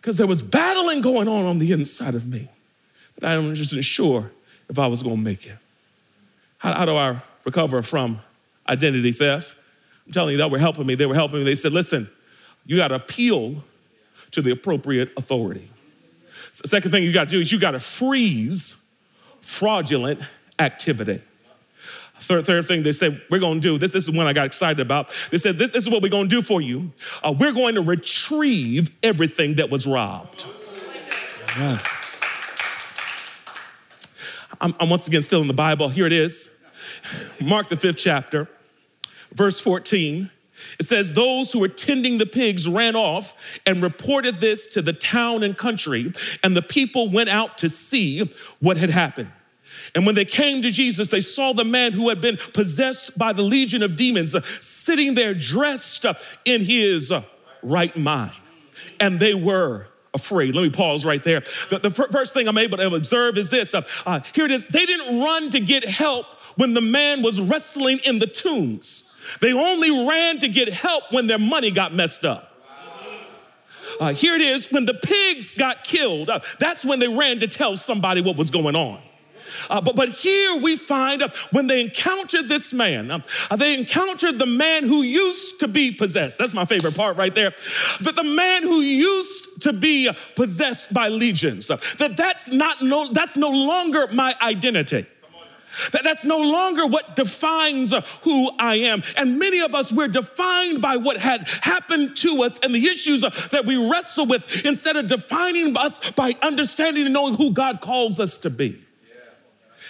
Because 0.00 0.18
there 0.18 0.26
was 0.26 0.42
battling 0.42 1.00
going 1.00 1.28
on 1.28 1.46
on 1.46 1.58
the 1.58 1.72
inside 1.72 2.14
of 2.14 2.26
me. 2.26 2.50
And 3.16 3.24
I 3.24 3.38
wasn't 3.38 3.84
sure 3.84 4.30
if 4.68 4.78
I 4.78 4.86
was 4.86 5.02
going 5.02 5.16
to 5.16 5.22
make 5.22 5.46
it. 5.46 5.56
How, 6.58 6.74
how 6.74 6.84
do 6.84 6.96
I 6.96 7.20
recover 7.44 7.82
from 7.82 8.20
identity 8.68 9.12
theft? 9.12 9.54
I'm 10.06 10.12
telling 10.12 10.32
you, 10.32 10.38
they 10.38 10.44
were 10.44 10.58
helping 10.58 10.86
me. 10.86 10.94
They 10.94 11.06
were 11.06 11.14
helping 11.14 11.38
me. 11.38 11.44
They 11.44 11.54
said, 11.54 11.72
listen, 11.72 12.10
you 12.66 12.76
got 12.76 12.88
to 12.88 12.96
appeal 12.96 13.62
to 14.32 14.42
the 14.42 14.50
appropriate 14.50 15.12
authority. 15.16 15.70
So 16.50 16.66
second 16.66 16.90
thing 16.90 17.02
you 17.02 17.12
got 17.12 17.24
to 17.24 17.30
do 17.30 17.40
is 17.40 17.50
you 17.50 17.58
got 17.58 17.72
to 17.72 17.80
freeze 17.80 18.86
fraudulent 19.40 20.20
activity. 20.58 21.22
Third, 22.20 22.46
third 22.46 22.66
thing 22.66 22.82
they 22.84 22.92
said, 22.92 23.20
we're 23.28 23.40
going 23.40 23.60
to 23.60 23.60
do 23.60 23.76
this. 23.76 23.90
This 23.90 24.04
is 24.04 24.14
one 24.14 24.26
I 24.26 24.32
got 24.32 24.46
excited 24.46 24.80
about. 24.80 25.12
They 25.30 25.38
said, 25.38 25.58
this, 25.58 25.72
this 25.72 25.84
is 25.84 25.90
what 25.90 26.00
we're 26.00 26.08
going 26.08 26.28
to 26.28 26.36
do 26.36 26.42
for 26.42 26.60
you. 26.60 26.92
Uh, 27.22 27.34
we're 27.38 27.52
going 27.52 27.74
to 27.74 27.82
retrieve 27.82 28.90
everything 29.02 29.54
that 29.54 29.68
was 29.68 29.86
robbed. 29.86 30.46
Yeah. 31.58 31.78
I'm, 34.60 34.74
I'm 34.78 34.88
once 34.88 35.08
again 35.08 35.22
still 35.22 35.42
in 35.42 35.48
the 35.48 35.54
Bible. 35.54 35.88
Here 35.88 36.06
it 36.06 36.12
is 36.12 36.53
Mark, 37.40 37.68
the 37.68 37.76
fifth 37.76 37.96
chapter, 37.96 38.48
verse 39.32 39.60
14. 39.60 40.30
It 40.78 40.84
says, 40.84 41.12
Those 41.12 41.52
who 41.52 41.60
were 41.60 41.68
tending 41.68 42.18
the 42.18 42.26
pigs 42.26 42.68
ran 42.68 42.96
off 42.96 43.34
and 43.66 43.82
reported 43.82 44.40
this 44.40 44.66
to 44.68 44.82
the 44.82 44.92
town 44.92 45.42
and 45.42 45.56
country, 45.56 46.12
and 46.42 46.56
the 46.56 46.62
people 46.62 47.10
went 47.10 47.28
out 47.28 47.58
to 47.58 47.68
see 47.68 48.30
what 48.60 48.76
had 48.76 48.90
happened. 48.90 49.32
And 49.94 50.06
when 50.06 50.14
they 50.14 50.24
came 50.24 50.62
to 50.62 50.70
Jesus, 50.70 51.08
they 51.08 51.20
saw 51.20 51.52
the 51.52 51.64
man 51.64 51.92
who 51.92 52.08
had 52.08 52.20
been 52.20 52.38
possessed 52.52 53.18
by 53.18 53.32
the 53.32 53.42
legion 53.42 53.82
of 53.82 53.96
demons 53.96 54.34
sitting 54.60 55.14
there 55.14 55.34
dressed 55.34 56.06
in 56.44 56.64
his 56.64 57.12
right 57.62 57.96
mind. 57.96 58.32
And 59.00 59.18
they 59.18 59.34
were 59.34 59.88
afraid. 60.14 60.54
Let 60.54 60.62
me 60.62 60.70
pause 60.70 61.04
right 61.04 61.22
there. 61.22 61.42
The, 61.70 61.80
the 61.80 61.90
first 61.90 62.32
thing 62.34 62.48
I'm 62.48 62.58
able 62.58 62.78
to 62.78 62.94
observe 62.94 63.36
is 63.36 63.50
this. 63.50 63.74
Uh, 63.74 63.82
uh, 64.06 64.20
here 64.32 64.44
it 64.44 64.52
is. 64.52 64.66
They 64.66 64.86
didn't 64.86 65.20
run 65.20 65.50
to 65.50 65.60
get 65.60 65.84
help 65.84 66.26
when 66.56 66.74
the 66.74 66.80
man 66.80 67.22
was 67.22 67.40
wrestling 67.40 68.00
in 68.04 68.18
the 68.18 68.26
tombs. 68.26 69.12
They 69.40 69.52
only 69.52 70.06
ran 70.06 70.38
to 70.40 70.48
get 70.48 70.68
help 70.68 71.04
when 71.10 71.26
their 71.26 71.38
money 71.38 71.70
got 71.70 71.94
messed 71.94 72.24
up. 72.24 72.50
Uh, 74.00 74.12
here 74.12 74.34
it 74.34 74.40
is 74.40 74.70
when 74.72 74.86
the 74.86 74.94
pigs 74.94 75.54
got 75.54 75.84
killed, 75.84 76.28
uh, 76.28 76.40
that's 76.58 76.84
when 76.84 76.98
they 76.98 77.08
ran 77.08 77.38
to 77.40 77.46
tell 77.46 77.76
somebody 77.76 78.20
what 78.20 78.36
was 78.36 78.50
going 78.50 78.74
on. 78.74 79.00
Uh, 79.70 79.80
but, 79.80 79.96
but 79.96 80.08
here 80.08 80.56
we 80.60 80.76
find 80.76 81.22
uh, 81.22 81.28
when 81.52 81.66
they 81.66 81.80
encountered 81.80 82.48
this 82.48 82.72
man, 82.72 83.10
uh, 83.10 83.20
uh, 83.50 83.56
they 83.56 83.74
encountered 83.74 84.38
the 84.38 84.46
man 84.46 84.84
who 84.84 85.02
used 85.02 85.60
to 85.60 85.68
be 85.68 85.90
possessed. 85.90 86.38
That's 86.38 86.54
my 86.54 86.64
favorite 86.64 86.96
part 86.96 87.16
right 87.16 87.34
there. 87.34 87.54
That 88.00 88.16
the 88.16 88.24
man 88.24 88.62
who 88.62 88.80
used 88.80 89.62
to 89.62 89.72
be 89.72 90.10
possessed 90.34 90.92
by 90.92 91.08
legions, 91.08 91.70
uh, 91.70 91.76
that 91.98 92.16
that's 92.16 92.50
not 92.50 92.82
no, 92.82 93.12
that's 93.12 93.36
no 93.36 93.50
longer 93.50 94.08
my 94.08 94.34
identity. 94.42 95.06
That, 95.92 96.04
that's 96.04 96.24
no 96.24 96.38
longer 96.40 96.86
what 96.86 97.16
defines 97.16 97.94
who 98.22 98.50
I 98.58 98.76
am. 98.76 99.02
And 99.16 99.38
many 99.38 99.60
of 99.60 99.74
us, 99.74 99.92
we're 99.92 100.08
defined 100.08 100.80
by 100.80 100.96
what 100.96 101.16
had 101.16 101.48
happened 101.48 102.16
to 102.18 102.42
us 102.42 102.58
and 102.60 102.74
the 102.74 102.86
issues 102.86 103.22
that 103.22 103.64
we 103.64 103.90
wrestle 103.90 104.26
with 104.26 104.64
instead 104.64 104.96
of 104.96 105.06
defining 105.06 105.76
us 105.76 106.00
by 106.12 106.34
understanding 106.42 107.04
and 107.04 107.14
knowing 107.14 107.34
who 107.34 107.52
God 107.52 107.80
calls 107.80 108.20
us 108.20 108.36
to 108.38 108.50
be. 108.50 108.80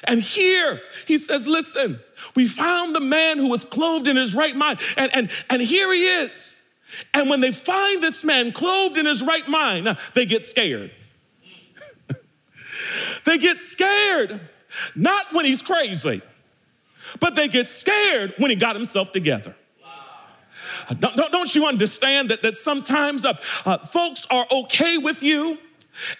And 0.07 0.20
here 0.23 0.81
he 1.07 1.18
says, 1.18 1.47
Listen, 1.47 2.01
we 2.35 2.47
found 2.47 2.94
the 2.94 3.01
man 3.01 3.38
who 3.38 3.49
was 3.49 3.64
clothed 3.64 4.07
in 4.07 4.16
his 4.16 4.35
right 4.35 4.55
mind, 4.55 4.81
and, 4.97 5.14
and, 5.14 5.31
and 5.49 5.62
here 5.62 5.92
he 5.92 6.07
is. 6.07 6.61
And 7.12 7.29
when 7.29 7.40
they 7.40 7.53
find 7.53 8.03
this 8.03 8.23
man 8.23 8.53
clothed 8.53 8.97
in 8.97 9.07
his 9.07 9.23
right 9.23 9.47
mind, 9.49 9.97
they 10.14 10.27
get 10.27 10.44
scared. 10.44 10.92
they 13.25 13.38
get 13.38 13.59
scared, 13.59 14.40
not 14.94 15.32
when 15.32 15.44
he's 15.44 15.62
crazy, 15.62 16.22
but 17.20 17.34
they 17.34 17.48
get 17.48 17.66
scared 17.66 18.34
when 18.38 18.50
he 18.50 18.56
got 18.56 18.76
himself 18.76 19.12
together. 19.12 19.54
Don't, 20.98 21.16
don't, 21.16 21.54
you 21.54 21.66
understand 21.66 22.30
that, 22.30 22.42
that 22.42 22.56
sometimes 22.56 23.24
uh, 23.24 23.38
uh, 23.64 23.78
folks 23.78 24.26
are 24.30 24.46
okay 24.50 24.98
with 24.98 25.22
you 25.22 25.58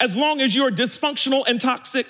as 0.01 0.17
long 0.17 0.41
as 0.41 0.55
you're 0.55 0.71
dysfunctional 0.71 1.45
and 1.47 1.61
toxic? 1.61 2.07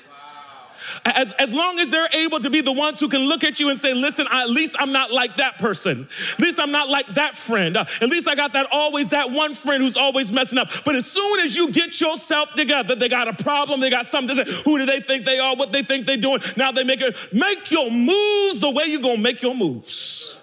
As, 1.05 1.33
as 1.33 1.53
long 1.53 1.79
as 1.79 1.91
they're 1.91 2.09
able 2.13 2.41
to 2.41 2.51
be 2.51 2.61
the 2.61 2.73
ones 2.73 3.01
who 3.01 3.09
can 3.09 3.23
look 3.23 3.45
at 3.45 3.61
you 3.61 3.71
and 3.71 3.79
say, 3.79 3.95
listen, 3.95 4.27
I, 4.31 4.43
at 4.43 4.51
least 4.51 4.77
I'm 4.79 4.93
not 4.93 5.11
like 5.13 5.37
that 5.37 5.59
person. 5.59 6.09
At 6.33 6.41
least 6.41 6.59
I'm 6.59 6.73
not 6.73 6.89
like 6.89 7.09
that 7.15 7.37
friend. 7.37 7.77
Uh, 7.77 7.85
at 8.01 8.09
least 8.09 8.29
I 8.29 8.35
got 8.35 8.53
that 8.53 8.69
always 8.71 9.11
that 9.11 9.31
one 9.31 9.55
friend 9.55 9.83
who's 9.83 9.97
always 9.97 10.33
messing 10.33 10.59
up. 10.59 10.71
But 10.85 10.97
as 10.97 11.07
soon 11.07 11.41
as 11.41 11.57
you 11.57 11.71
get 11.71 12.01
yourself 12.01 12.55
together, 12.55 12.95
they 12.95 13.09
got 13.09 13.29
a 13.29 13.33
problem, 13.33 13.81
they 13.81 13.91
got 13.91 14.07
something 14.07 14.37
to 14.37 14.45
say. 14.45 14.63
Who 14.65 14.79
do 14.79 14.87
they 14.87 15.01
think 15.01 15.25
they 15.25 15.39
are? 15.39 15.57
What 15.57 15.73
they 15.73 15.83
think 15.83 16.07
they're 16.07 16.17
doing? 16.17 16.41
Now 16.57 16.73
they 16.73 16.85
make 16.85 17.01
it, 17.01 17.17
make 17.33 17.71
your 17.71 17.91
moves 17.91 18.61
the 18.61 18.71
way 18.71 18.87
you're 18.87 19.01
gonna 19.01 19.19
make 19.19 19.43
your 19.43 19.55
moves. 19.55 20.37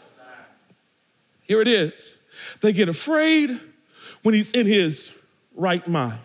Here 1.43 1.61
it 1.61 1.67
is. 1.67 2.23
They 2.61 2.71
get 2.73 2.89
afraid 2.89 3.59
when 4.23 4.35
he's 4.35 4.51
in 4.51 4.67
his 4.67 5.15
right 5.55 5.85
mind. 5.87 6.19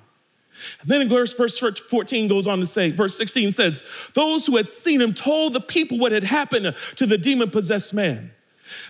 And 0.81 0.91
then 0.91 1.03
in 1.03 1.09
verse, 1.09 1.35
verse 1.35 1.59
14 1.59 2.29
goes 2.29 2.47
on 2.47 2.61
to 2.61 2.67
say, 2.67 2.91
verse 2.91 3.17
16 3.17 3.51
says, 3.51 3.87
Those 4.15 4.47
who 4.47 4.57
had 4.57 4.69
seen 4.69 5.01
him 5.01 5.15
told 5.15 5.53
the 5.53 5.61
people 5.61 5.99
what 5.99 6.13
had 6.13 6.25
happened 6.25 6.75
to 6.97 7.07
the 7.07 7.19
demon 7.19 7.51
possessed 7.51 7.95
man 7.95 8.33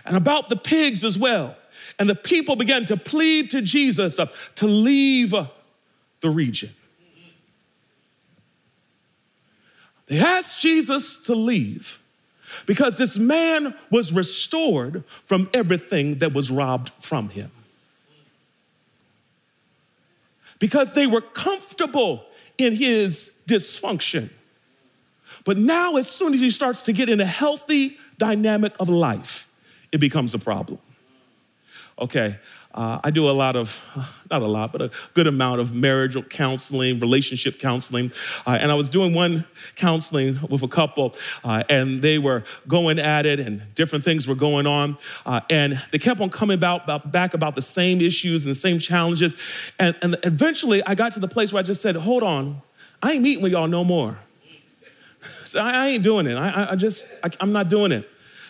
and 0.05 0.15
about 0.15 0.49
the 0.49 0.55
pigs 0.55 1.03
as 1.03 1.17
well. 1.17 1.55
And 1.99 2.09
the 2.09 2.15
people 2.15 2.55
began 2.55 2.85
to 2.85 2.97
plead 2.97 3.51
to 3.51 3.61
Jesus 3.61 4.19
uh, 4.19 4.27
to 4.55 4.67
leave 4.67 5.33
uh, 5.33 5.47
the 6.21 6.29
region. 6.29 6.71
They 10.07 10.19
asked 10.19 10.61
Jesus 10.61 11.21
to 11.23 11.35
leave 11.35 12.01
because 12.65 12.97
this 12.97 13.17
man 13.17 13.75
was 13.91 14.13
restored 14.13 15.03
from 15.25 15.49
everything 15.53 16.19
that 16.19 16.33
was 16.33 16.49
robbed 16.49 16.91
from 16.99 17.29
him 17.29 17.51
because 20.59 20.93
they 20.93 21.07
were 21.07 21.21
comfortable 21.21 22.25
in 22.57 22.75
his 22.75 23.41
dysfunction. 23.47 24.29
But 25.45 25.57
now, 25.57 25.95
as 25.95 26.09
soon 26.09 26.33
as 26.33 26.39
he 26.39 26.49
starts 26.49 26.81
to 26.83 26.93
get 26.93 27.09
in 27.09 27.21
a 27.21 27.25
healthy 27.25 27.97
dynamic 28.17 28.73
of 28.79 28.89
life, 28.89 29.49
it 29.91 29.99
becomes 29.99 30.33
a 30.33 30.39
problem. 30.39 30.79
Okay, 31.99 32.37
uh, 32.77 32.99
I 33.03 33.09
do 33.09 33.27
a 33.27 33.33
lot 33.33 33.55
of, 33.55 33.83
not 34.31 34.41
a 34.43 34.47
lot, 34.47 34.71
but 34.71 34.81
a 34.81 34.91
good 35.15 35.27
amount 35.27 35.59
of 35.59 35.73
marital 35.73 36.21
counseling, 36.21 36.99
relationship 36.99 37.59
counseling. 37.59 38.11
Uh, 38.45 38.51
and 38.61 38.71
I 38.71 38.75
was 38.75 38.87
doing 38.87 39.13
one 39.13 39.45
counseling 39.75 40.39
with 40.47 40.61
a 40.61 40.67
couple, 40.67 41.15
uh, 41.43 41.63
and 41.69 42.01
they 42.01 42.19
were 42.19 42.43
going 42.67 42.99
at 42.99 43.25
it, 43.25 43.39
and 43.39 43.73
different 43.73 44.05
things 44.05 44.27
were 44.27 44.35
going 44.35 44.67
on. 44.67 44.97
Uh, 45.25 45.41
and 45.49 45.81
they 45.91 45.97
kept 45.97 46.21
on 46.21 46.29
coming 46.29 46.55
about, 46.55 46.83
about, 46.83 47.11
back 47.11 47.33
about 47.33 47.55
the 47.55 47.61
same 47.61 47.99
issues 47.99 48.45
and 48.45 48.51
the 48.51 48.59
same 48.59 48.77
challenges. 48.77 49.35
And, 49.79 49.95
and 50.03 50.15
eventually, 50.23 50.83
I 50.85 50.93
got 50.93 51.13
to 51.13 51.19
the 51.19 51.27
place 51.27 51.51
where 51.51 51.59
I 51.59 51.63
just 51.63 51.81
said, 51.81 51.95
Hold 51.95 52.21
on, 52.21 52.61
I 53.01 53.13
ain't 53.13 53.23
meeting 53.23 53.43
with 53.43 53.51
y'all 53.51 53.67
no 53.67 53.83
more. 53.83 54.19
So 55.43 55.59
I, 55.61 55.71
I 55.71 55.87
ain't 55.87 56.03
doing 56.03 56.27
it. 56.27 56.35
I, 56.37 56.71
I 56.71 56.75
just, 56.75 57.13
I, 57.23 57.29
I'm 57.39 57.51
not 57.51 57.69
doing 57.69 57.91
it 57.91 58.07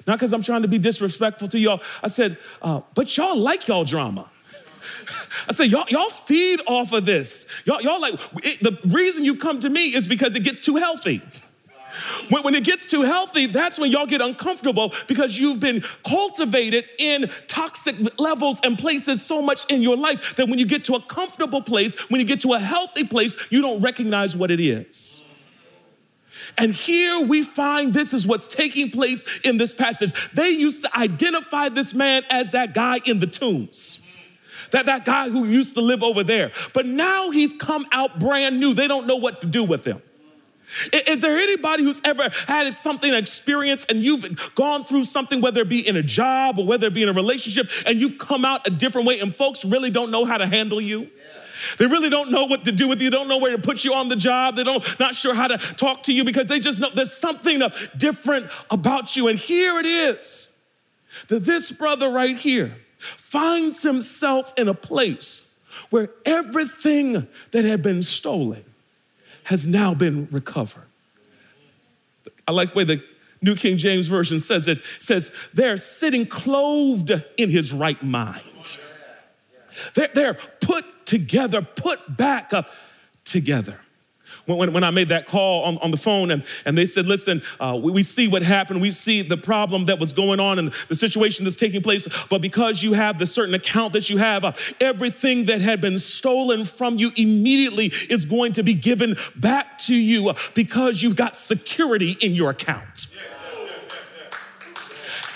not 0.07 0.17
because 0.17 0.33
I'm 0.33 0.41
trying 0.41 0.61
to 0.61 0.67
be 0.67 0.77
disrespectful 0.79 1.49
to 1.49 1.59
y'all. 1.59 1.81
I 2.01 2.07
said, 2.07 2.37
uh, 2.61 2.81
but 2.95 3.15
y'all 3.17 3.37
like 3.37 3.67
y'all 3.67 3.83
drama. 3.83 4.29
I 5.49 5.53
said, 5.53 5.69
y'all, 5.69 5.85
y'all 5.89 6.09
feed 6.09 6.61
off 6.65 6.93
of 6.93 7.05
this. 7.05 7.47
Y'all, 7.65 7.81
y'all 7.81 8.01
like, 8.01 8.19
it, 8.43 8.61
the 8.61 8.79
reason 8.87 9.25
you 9.25 9.35
come 9.35 9.59
to 9.59 9.69
me 9.69 9.93
is 9.93 10.07
because 10.07 10.35
it 10.35 10.43
gets 10.43 10.61
too 10.61 10.77
healthy. 10.77 11.21
When, 12.29 12.43
when, 12.43 12.55
it 12.55 12.63
gets 12.63 12.85
too 12.85 13.01
healthy, 13.01 13.47
that's 13.47 13.79
when 13.79 13.91
y'all 13.91 14.05
get 14.05 14.21
uncomfortable 14.21 14.93
because 15.07 15.37
you've 15.37 15.59
been 15.59 15.83
cultivated 16.05 16.85
in 16.99 17.31
toxic 17.47 17.95
levels 18.19 18.59
and 18.63 18.77
places 18.77 19.21
so 19.21 19.41
much 19.41 19.65
in 19.69 19.81
your 19.81 19.97
life 19.97 20.35
that 20.35 20.47
when 20.47 20.59
you 20.59 20.65
get 20.65 20.83
to 20.85 20.95
a 20.95 21.01
comfortable 21.01 21.61
place, 21.61 21.95
when 22.09 22.19
you 22.19 22.25
get 22.25 22.41
to 22.41 22.53
a 22.53 22.59
healthy 22.59 23.03
place, 23.03 23.35
you 23.49 23.61
don't 23.61 23.81
recognize 23.81 24.35
what 24.35 24.51
it 24.51 24.59
is. 24.59 25.26
And 26.57 26.73
here 26.73 27.19
we 27.19 27.43
find 27.43 27.93
this 27.93 28.13
is 28.13 28.25
what's 28.25 28.47
taking 28.47 28.89
place 28.89 29.25
in 29.43 29.57
this 29.57 29.73
passage. 29.73 30.11
They 30.33 30.49
used 30.49 30.81
to 30.83 30.97
identify 30.97 31.69
this 31.69 31.93
man 31.93 32.23
as 32.29 32.51
that 32.51 32.73
guy 32.73 32.99
in 33.05 33.19
the 33.19 33.27
tombs. 33.27 34.03
That, 34.71 34.87
that 34.87 35.05
guy 35.05 35.29
who 35.29 35.45
used 35.45 35.75
to 35.75 35.81
live 35.81 36.03
over 36.03 36.23
there. 36.23 36.51
But 36.73 36.85
now 36.85 37.29
he's 37.29 37.53
come 37.53 37.85
out 37.91 38.19
brand 38.19 38.59
new. 38.59 38.73
They 38.73 38.87
don't 38.87 39.07
know 39.07 39.15
what 39.15 39.41
to 39.41 39.47
do 39.47 39.63
with 39.63 39.85
him. 39.85 40.01
Is 40.91 41.21
there 41.21 41.37
anybody 41.37 41.83
who's 41.83 42.01
ever 42.03 42.29
had 42.45 42.73
something 42.73 43.13
experience 43.13 43.85
and 43.85 44.03
you've 44.03 44.25
gone 44.55 44.83
through 44.83 45.05
something, 45.05 45.39
whether 45.39 45.61
it 45.61 45.69
be 45.69 45.87
in 45.87 45.95
a 45.95 46.03
job 46.03 46.59
or 46.59 46.65
whether 46.65 46.87
it 46.87 46.93
be 46.93 47.03
in 47.03 47.09
a 47.09 47.13
relationship, 47.13 47.69
and 47.85 47.99
you've 47.99 48.17
come 48.17 48.43
out 48.43 48.67
a 48.67 48.69
different 48.69 49.07
way 49.07 49.19
and 49.19 49.33
folks 49.33 49.63
really 49.63 49.89
don't 49.89 50.11
know 50.11 50.25
how 50.25 50.37
to 50.37 50.45
handle 50.45 50.81
you? 50.81 51.09
They 51.77 51.85
really 51.85 52.09
don't 52.09 52.31
know 52.31 52.45
what 52.45 52.65
to 52.65 52.71
do 52.71 52.87
with 52.87 53.01
you. 53.01 53.09
Don't 53.09 53.27
know 53.27 53.37
where 53.37 53.55
to 53.55 53.61
put 53.61 53.83
you 53.83 53.93
on 53.93 54.09
the 54.09 54.15
job. 54.15 54.55
They 54.55 54.63
don't 54.63 54.83
not 54.99 55.15
sure 55.15 55.33
how 55.33 55.47
to 55.47 55.57
talk 55.57 56.03
to 56.03 56.13
you 56.13 56.23
because 56.23 56.47
they 56.47 56.59
just 56.59 56.79
know 56.79 56.89
there's 56.93 57.13
something 57.13 57.61
different 57.97 58.47
about 58.69 59.15
you. 59.15 59.27
And 59.27 59.37
here 59.39 59.79
it 59.79 59.85
is 59.85 60.57
that 61.27 61.43
this 61.43 61.71
brother 61.71 62.09
right 62.09 62.35
here 62.35 62.75
finds 63.17 63.83
himself 63.83 64.53
in 64.57 64.67
a 64.67 64.73
place 64.73 65.55
where 65.89 66.09
everything 66.25 67.27
that 67.51 67.65
had 67.65 67.81
been 67.81 68.01
stolen 68.01 68.63
has 69.43 69.65
now 69.65 69.93
been 69.93 70.27
recovered. 70.31 70.83
I 72.47 72.51
like 72.51 72.73
the 72.73 72.77
way 72.77 72.83
the 72.83 73.03
New 73.41 73.55
King 73.55 73.77
James 73.77 74.07
Version 74.07 74.39
says 74.39 74.67
it 74.67 74.79
says 74.99 75.33
they're 75.53 75.77
sitting 75.77 76.25
clothed 76.25 77.11
in 77.37 77.49
his 77.49 77.71
right 77.71 78.01
mind. 78.01 78.77
They're, 79.93 80.09
they're 80.13 80.33
put 80.33 80.85
together, 81.07 81.61
put 81.61 82.17
back 82.17 82.53
up 82.53 82.69
together 83.25 83.79
when, 84.47 84.73
when 84.73 84.83
I 84.83 84.91
made 84.91 85.09
that 85.09 85.27
call 85.27 85.63
on, 85.63 85.77
on 85.79 85.91
the 85.91 85.97
phone 85.97 86.31
and, 86.31 86.43
and 86.65 86.77
they 86.77 86.85
said, 86.85 87.05
listen, 87.05 87.41
uh, 87.59 87.77
we, 87.81 87.91
we 87.91 88.03
see 88.03 88.27
what 88.27 88.41
happened. 88.41 88.81
We 88.81 88.91
see 88.91 89.21
the 89.21 89.37
problem 89.37 89.85
that 89.85 89.99
was 89.99 90.13
going 90.13 90.39
on 90.39 90.57
and 90.57 90.73
the 90.87 90.95
situation 90.95 91.43
that's 91.43 91.55
taking 91.55 91.81
place. 91.81 92.07
But 92.29 92.41
because 92.41 92.81
you 92.81 92.93
have 92.93 93.19
the 93.19 93.25
certain 93.25 93.53
account 93.53 93.93
that 93.93 94.09
you 94.09 94.17
have, 94.17 94.43
uh, 94.43 94.53
everything 94.79 95.45
that 95.45 95.61
had 95.61 95.81
been 95.81 95.99
stolen 95.99 96.65
from 96.65 96.97
you 96.97 97.11
immediately 97.15 97.87
is 98.09 98.25
going 98.25 98.53
to 98.53 98.63
be 98.63 98.73
given 98.73 99.17
back 99.35 99.77
to 99.79 99.95
you 99.95 100.29
uh, 100.29 100.37
because 100.53 101.03
you've 101.03 101.15
got 101.15 101.35
security 101.35 102.17
in 102.21 102.33
your 102.33 102.51
account. 102.51 103.07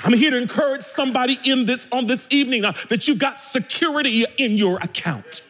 I'm 0.04 0.14
here 0.14 0.32
to 0.32 0.38
encourage 0.38 0.82
somebody 0.82 1.38
in 1.46 1.66
this 1.66 1.86
on 1.92 2.08
this 2.08 2.32
evening 2.32 2.66
uh, 2.66 2.74
that 2.90 3.08
you've 3.08 3.20
got 3.20 3.40
security 3.40 4.26
in 4.38 4.58
your 4.58 4.78
account 4.78 5.44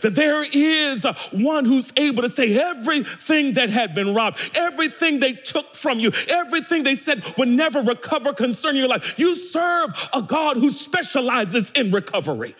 that 0.00 0.14
there 0.14 0.42
is 0.42 1.04
one 1.30 1.64
who's 1.64 1.92
able 1.96 2.22
to 2.22 2.28
say 2.28 2.58
everything 2.58 3.52
that 3.54 3.70
had 3.70 3.94
been 3.94 4.14
robbed, 4.14 4.38
everything 4.54 5.20
they 5.20 5.32
took 5.32 5.74
from 5.74 6.00
you, 6.00 6.12
everything 6.28 6.82
they 6.82 6.94
said 6.94 7.22
would 7.36 7.48
never 7.48 7.80
recover 7.80 8.32
concerning 8.32 8.80
your 8.80 8.88
life. 8.88 9.18
You 9.18 9.34
serve 9.34 9.90
a 10.12 10.22
God 10.22 10.56
who 10.56 10.70
specializes 10.70 11.70
in 11.72 11.90
recovery. 11.90 12.54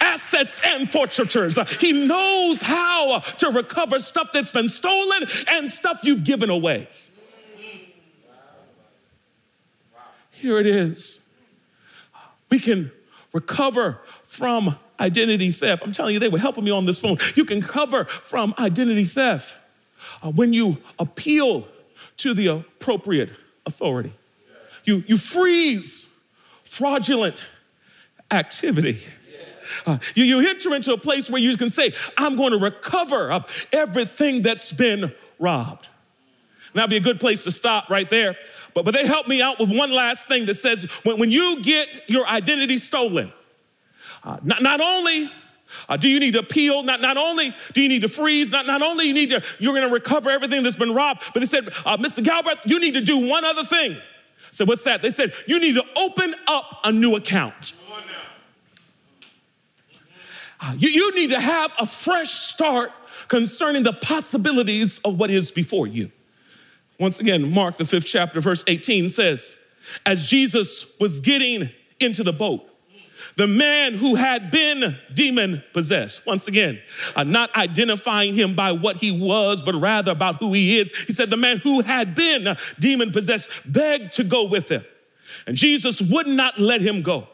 Assets 0.00 0.60
and 0.64 0.88
forfeitures. 0.88 1.58
He 1.78 1.92
knows 1.92 2.62
how 2.62 3.20
to 3.38 3.50
recover 3.50 3.98
stuff 3.98 4.30
that's 4.32 4.50
been 4.50 4.68
stolen 4.68 5.24
and 5.48 5.68
stuff 5.68 6.00
you've 6.02 6.24
given 6.24 6.50
away. 6.50 6.88
Here 10.30 10.58
it 10.58 10.66
is. 10.66 11.20
We 12.48 12.58
can 12.58 12.92
recover 13.32 14.00
from 14.24 14.76
identity 15.00 15.50
theft. 15.50 15.82
I'm 15.84 15.92
telling 15.92 16.14
you, 16.14 16.20
they 16.20 16.28
were 16.28 16.38
helping 16.38 16.64
me 16.64 16.70
on 16.70 16.84
this 16.84 17.00
phone. 17.00 17.18
You 17.34 17.44
can 17.44 17.62
cover 17.62 18.04
from 18.04 18.54
identity 18.58 19.04
theft 19.04 19.58
uh, 20.22 20.30
when 20.30 20.52
you 20.52 20.78
appeal 20.98 21.66
to 22.18 22.34
the 22.34 22.48
appropriate 22.48 23.30
authority. 23.66 24.12
You, 24.84 25.04
you 25.06 25.16
freeze 25.16 26.12
fraudulent 26.64 27.44
activity. 28.30 29.00
Uh, 29.86 29.98
you, 30.14 30.24
you 30.24 30.48
enter 30.48 30.74
into 30.74 30.92
a 30.92 30.98
place 30.98 31.30
where 31.30 31.40
you 31.40 31.56
can 31.56 31.68
say, 31.68 31.94
I'm 32.16 32.36
going 32.36 32.52
to 32.52 32.58
recover 32.58 33.30
uh, 33.30 33.42
everything 33.72 34.42
that's 34.42 34.72
been 34.72 35.12
robbed. 35.38 35.88
that'd 36.74 36.90
be 36.90 36.96
a 36.96 37.00
good 37.00 37.20
place 37.20 37.44
to 37.44 37.50
stop 37.50 37.88
right 37.88 38.08
there. 38.08 38.36
But, 38.74 38.84
but 38.84 38.94
they 38.94 39.06
help 39.06 39.28
me 39.28 39.42
out 39.42 39.58
with 39.58 39.76
one 39.76 39.92
last 39.92 40.28
thing 40.28 40.46
that 40.46 40.54
says 40.54 40.84
when, 41.04 41.18
when 41.18 41.30
you 41.30 41.62
get 41.62 42.08
your 42.08 42.26
identity 42.26 42.78
stolen, 42.78 43.32
uh, 44.24 44.36
not, 44.42 44.62
not 44.62 44.80
only 44.80 45.30
uh, 45.88 45.96
do 45.96 46.08
you 46.08 46.20
need 46.20 46.32
to 46.32 46.40
appeal? 46.40 46.82
Not, 46.82 47.00
not 47.00 47.16
only 47.16 47.54
do 47.72 47.80
you 47.80 47.88
need 47.88 48.02
to 48.02 48.08
freeze, 48.08 48.50
not, 48.50 48.66
not 48.66 48.82
only 48.82 49.06
you 49.06 49.14
need 49.14 49.30
to, 49.30 49.42
you're 49.58 49.74
going 49.74 49.86
to 49.86 49.92
recover 49.92 50.30
everything 50.30 50.62
that's 50.62 50.76
been 50.76 50.94
robbed, 50.94 51.22
but 51.32 51.40
they 51.40 51.46
said, 51.46 51.68
uh, 51.84 51.96
Mr. 51.96 52.24
Galbreath, 52.24 52.58
you 52.64 52.80
need 52.80 52.94
to 52.94 53.00
do 53.00 53.28
one 53.28 53.44
other 53.44 53.64
thing. 53.64 53.96
So 54.50 54.64
what's 54.64 54.82
that? 54.84 55.02
They 55.02 55.10
said, 55.10 55.32
you 55.46 55.60
need 55.60 55.74
to 55.74 55.84
open 55.96 56.34
up 56.46 56.80
a 56.84 56.92
new 56.92 57.14
account. 57.16 57.72
Uh, 60.62 60.74
you, 60.76 60.88
you 60.90 61.14
need 61.14 61.30
to 61.30 61.40
have 61.40 61.72
a 61.78 61.86
fresh 61.86 62.30
start 62.30 62.92
concerning 63.28 63.82
the 63.82 63.92
possibilities 63.92 64.98
of 65.00 65.18
what 65.18 65.30
is 65.30 65.50
before 65.50 65.86
you. 65.86 66.10
Once 66.98 67.18
again, 67.18 67.50
Mark, 67.50 67.78
the 67.78 67.84
fifth 67.84 68.04
chapter, 68.04 68.40
verse 68.40 68.62
18 68.66 69.08
says, 69.08 69.58
as 70.04 70.26
Jesus 70.26 70.98
was 71.00 71.20
getting 71.20 71.70
into 71.98 72.22
the 72.22 72.32
boat, 72.32 72.69
the 73.36 73.46
man 73.46 73.94
who 73.94 74.14
had 74.14 74.50
been 74.50 74.98
demon 75.12 75.62
possessed. 75.72 76.26
Once 76.26 76.48
again, 76.48 76.80
uh, 77.16 77.24
not 77.24 77.54
identifying 77.56 78.34
him 78.34 78.54
by 78.54 78.72
what 78.72 78.96
he 78.96 79.10
was, 79.10 79.62
but 79.62 79.74
rather 79.74 80.12
about 80.12 80.36
who 80.36 80.52
he 80.52 80.78
is. 80.78 80.94
He 81.06 81.12
said, 81.12 81.30
The 81.30 81.36
man 81.36 81.58
who 81.58 81.82
had 81.82 82.14
been 82.14 82.56
demon 82.78 83.12
possessed 83.12 83.50
begged 83.64 84.12
to 84.14 84.24
go 84.24 84.44
with 84.44 84.68
him. 84.70 84.84
And 85.46 85.56
Jesus 85.56 86.00
would 86.00 86.26
not 86.26 86.58
let 86.58 86.80
him 86.80 87.02
go. 87.02 87.28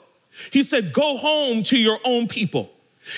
He 0.51 0.63
said, 0.63 0.93
Go 0.93 1.17
home 1.17 1.63
to 1.65 1.79
your 1.79 1.99
own 2.05 2.29
people 2.29 2.71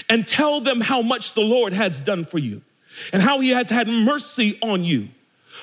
and 0.08 0.26
tell 0.26 0.60
them 0.60 0.80
how 0.80 1.02
much 1.02 1.34
the 1.34 1.40
Lord 1.40 1.72
has 1.72 2.00
done 2.00 2.24
for 2.24 2.38
you 2.38 2.62
and 3.12 3.22
how 3.22 3.40
he 3.40 3.50
has 3.50 3.68
had 3.70 3.88
mercy 3.88 4.58
on 4.62 4.84
you. 4.84 5.08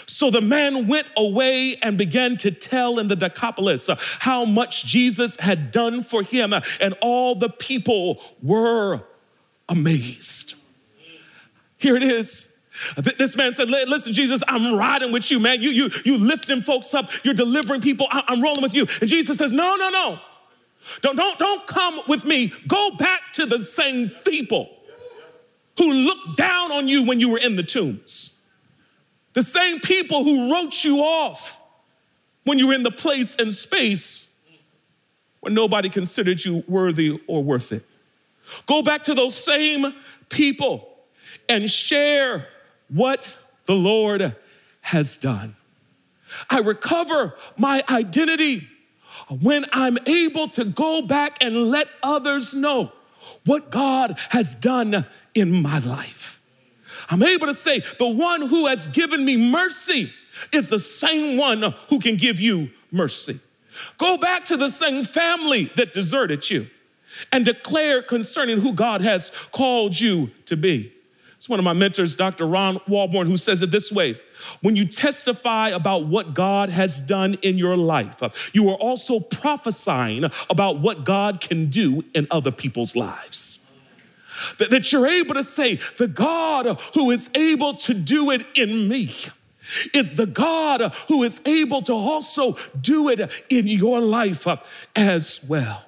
So 0.08 0.30
the 0.30 0.42
man 0.42 0.88
went 0.88 1.08
away 1.18 1.78
and 1.82 1.98
began 1.98 2.38
to 2.38 2.52
tell 2.52 3.00
in 3.00 3.08
the 3.08 3.16
Decapolis 3.16 3.90
how 4.20 4.46
much 4.46 4.86
Jesus 4.86 5.38
had 5.38 5.72
done 5.72 6.02
for 6.02 6.24
him, 6.24 6.54
and 6.80 6.96
all 7.02 7.36
the 7.36 7.50
people 7.50 8.22
were 8.42 9.02
amazed. 9.68 10.56
Here 11.78 11.96
it 11.96 12.04
is. 12.04 12.56
This 12.98 13.38
man 13.38 13.54
said, 13.54 13.70
Listen, 13.70 14.14
Jesus, 14.14 14.44
I'm 14.48 14.76
riding 14.76 15.12
with 15.12 15.32
you, 15.32 15.40
man. 15.40 15.62
You, 15.62 15.70
you, 15.70 15.90
you 16.04 16.18
lifting 16.18 16.62
folks 16.62 16.94
up, 16.94 17.10
you're 17.24 17.34
delivering 17.34 17.82
people, 17.82 18.08
I'm 18.12 18.42
rolling 18.42 18.62
with 18.62 18.74
you. 18.74 18.88
And 19.00 19.10
Jesus 19.10 19.38
says, 19.38 19.52
No, 19.52 19.76
no, 19.76 19.90
no. 19.90 20.20
Don't, 21.02 21.16
don't, 21.16 21.40
don't 21.40 21.66
come 21.68 22.02
with 22.08 22.26
me. 22.26 22.54
Go 22.68 22.92
back 22.98 23.34
to 23.34 23.46
the 23.46 23.60
same 23.60 24.10
people 24.10 24.70
who 25.78 25.92
looked 25.92 26.38
down 26.38 26.72
on 26.72 26.88
you 26.88 27.06
when 27.06 27.20
you 27.20 27.30
were 27.30 27.40
in 27.40 27.56
the 27.56 27.64
tombs. 27.64 28.35
The 29.36 29.42
same 29.42 29.82
people 29.82 30.24
who 30.24 30.52
wrote 30.52 30.84
you 30.84 31.00
off 31.00 31.62
when 32.46 32.58
you 32.58 32.68
were 32.68 32.74
in 32.74 32.84
the 32.84 32.92
place 32.92 33.36
and 33.36 33.54
space 33.54 34.34
where 35.42 35.52
nobody 35.52 35.90
considered 35.90 36.44
you 36.44 36.64
worthy 36.68 37.20
or 37.28 37.44
worth 37.44 37.74
it. 37.74 37.86
Go 38.66 38.82
back 38.82 39.04
to 39.04 39.14
those 39.14 39.36
same 39.36 39.94
people 40.30 40.90
and 41.50 41.70
share 41.70 42.48
what 42.88 43.38
the 43.66 43.74
Lord 43.74 44.36
has 44.82 45.18
done. 45.18 45.58
I 46.50 46.60
recover 46.60 47.36
my 47.58 47.84
identity 47.90 48.68
when 49.42 49.66
I'm 49.74 49.98
able 50.06 50.48
to 50.50 50.64
go 50.64 51.02
back 51.02 51.38
and 51.42 51.70
let 51.70 51.90
others 52.02 52.54
know 52.54 52.94
what 53.46 53.70
God 53.70 54.18
has 54.30 54.56
done 54.56 55.06
in 55.34 55.62
my 55.62 55.80
life. 55.80 56.35
I'm 57.10 57.24
able 57.24 57.48
to 57.48 57.54
say, 57.54 57.82
the 58.00 58.10
one 58.10 58.48
who 58.48 58.68
has 58.68 58.88
given 58.88 59.24
me 59.26 59.38
mercy 59.38 60.14
is 60.52 60.70
the 60.70 60.80
same 60.80 61.38
one 61.38 61.74
who 61.90 62.00
can 62.00 62.16
give 62.16 62.40
you 62.40 62.70
mercy. 62.92 63.40
Go 63.98 64.18
back 64.18 64.46
to 64.46 64.58
the 64.58 64.70
same 64.70 65.04
family 65.04 65.72
that 65.76 65.94
deserted 65.94 66.50
you 66.50 66.68
and 67.32 67.46
declare 67.46 68.02
concerning 68.02 68.62
who 68.62 68.74
God 68.74 69.02
has 69.02 69.32
called 69.52 70.00
you 70.00 70.32
to 70.46 70.58
be. 70.58 70.92
It's 71.38 71.50
one 71.50 71.60
of 71.60 71.66
my 71.66 71.74
mentors, 71.74 72.16
Dr. 72.16 72.48
Ron 72.48 72.80
Walborn, 72.88 73.28
who 73.28 73.38
says 73.38 73.62
it 73.62 73.70
this 73.70 73.92
way 73.92 74.20
When 74.62 74.76
you 74.76 74.86
testify 74.86 75.70
about 75.70 76.08
what 76.08 76.34
God 76.34 76.70
has 76.70 77.02
done 77.02 77.36
in 77.42 77.58
your 77.58 77.78
life, 77.78 78.50
you 78.54 78.70
are 78.70 78.76
also 78.76 79.20
prophesying 79.20 80.26
about 80.50 80.80
what 80.80 81.04
God 81.04 81.42
can 81.42 81.68
do 81.70 82.04
in 82.14 82.28
other 82.32 82.52
people's 82.52 82.96
lives. 82.96 83.65
That, 84.58 84.70
that 84.70 84.92
you're 84.92 85.08
able 85.08 85.36
to 85.36 85.44
say, 85.44 85.80
the 85.98 86.08
God 86.08 86.80
who 86.94 87.12
is 87.12 87.30
able 87.36 87.76
to 87.76 87.94
do 87.94 88.32
it 88.32 88.46
in 88.56 88.88
me 88.88 89.16
is 89.94 90.16
the 90.16 90.26
God 90.26 90.94
who 91.08 91.24
is 91.24 91.42
able 91.46 91.82
to 91.84 91.94
also 91.94 92.58
do 92.80 93.10
it 93.10 93.32
in 93.50 93.68
your 93.68 94.00
life 94.00 94.48
uh, 94.48 94.58
as 94.96 95.44
well. 95.48 95.86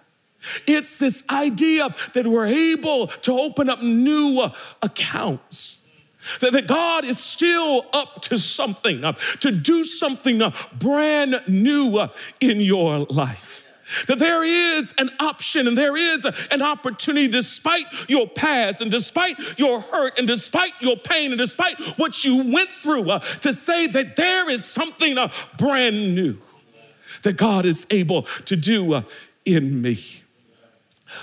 It's 0.66 0.98
this 0.98 1.24
idea 1.30 1.94
that 2.14 2.26
we're 2.26 2.46
able 2.46 3.08
to 3.08 3.40
open 3.40 3.70
up 3.70 3.82
new 3.82 4.40
uh, 4.40 4.54
accounts. 4.82 5.86
That, 6.40 6.68
God 6.68 7.06
is 7.06 7.20
still 7.20 7.86
up 7.94 8.22
to 8.24 8.38
something, 8.38 9.04
uh, 9.04 9.14
to 9.40 9.52
do 9.52 9.84
something 9.84 10.42
brand 10.78 11.42
new 11.48 12.08
in 12.40 12.60
your 12.60 13.00
life. 13.10 13.64
That 14.08 14.20
there 14.20 14.44
is 14.44 14.94
an 14.98 15.10
option 15.20 15.68
and 15.68 15.78
there 15.78 15.96
is 15.96 16.26
an 16.52 16.62
opportunity 16.62 17.28
despite 17.28 17.86
your 18.08 18.28
past 18.28 18.82
and 18.82 18.92
despite 18.92 19.38
your 19.58 19.82
hurt 19.82 20.18
and 20.18 20.28
despite 20.28 20.74
your 20.82 20.98
pain 20.98 21.32
and 21.32 21.40
despite 21.40 21.80
what 21.98 22.24
you 22.26 22.52
went 22.52 22.70
through 22.70 23.10
uh, 23.10 23.20
to 23.40 23.54
say 23.54 23.88
that 23.88 24.16
there 24.16 24.50
is 24.50 24.66
something 24.66 25.18
uh, 25.18 25.32
brand 25.58 26.16
new 26.16 26.38
that 27.24 27.34
God 27.34 27.66
is 27.66 27.88
able 27.90 28.24
to 28.46 28.56
do 28.56 28.94
uh, 28.94 29.02
in 29.46 29.82
me. 29.82 30.00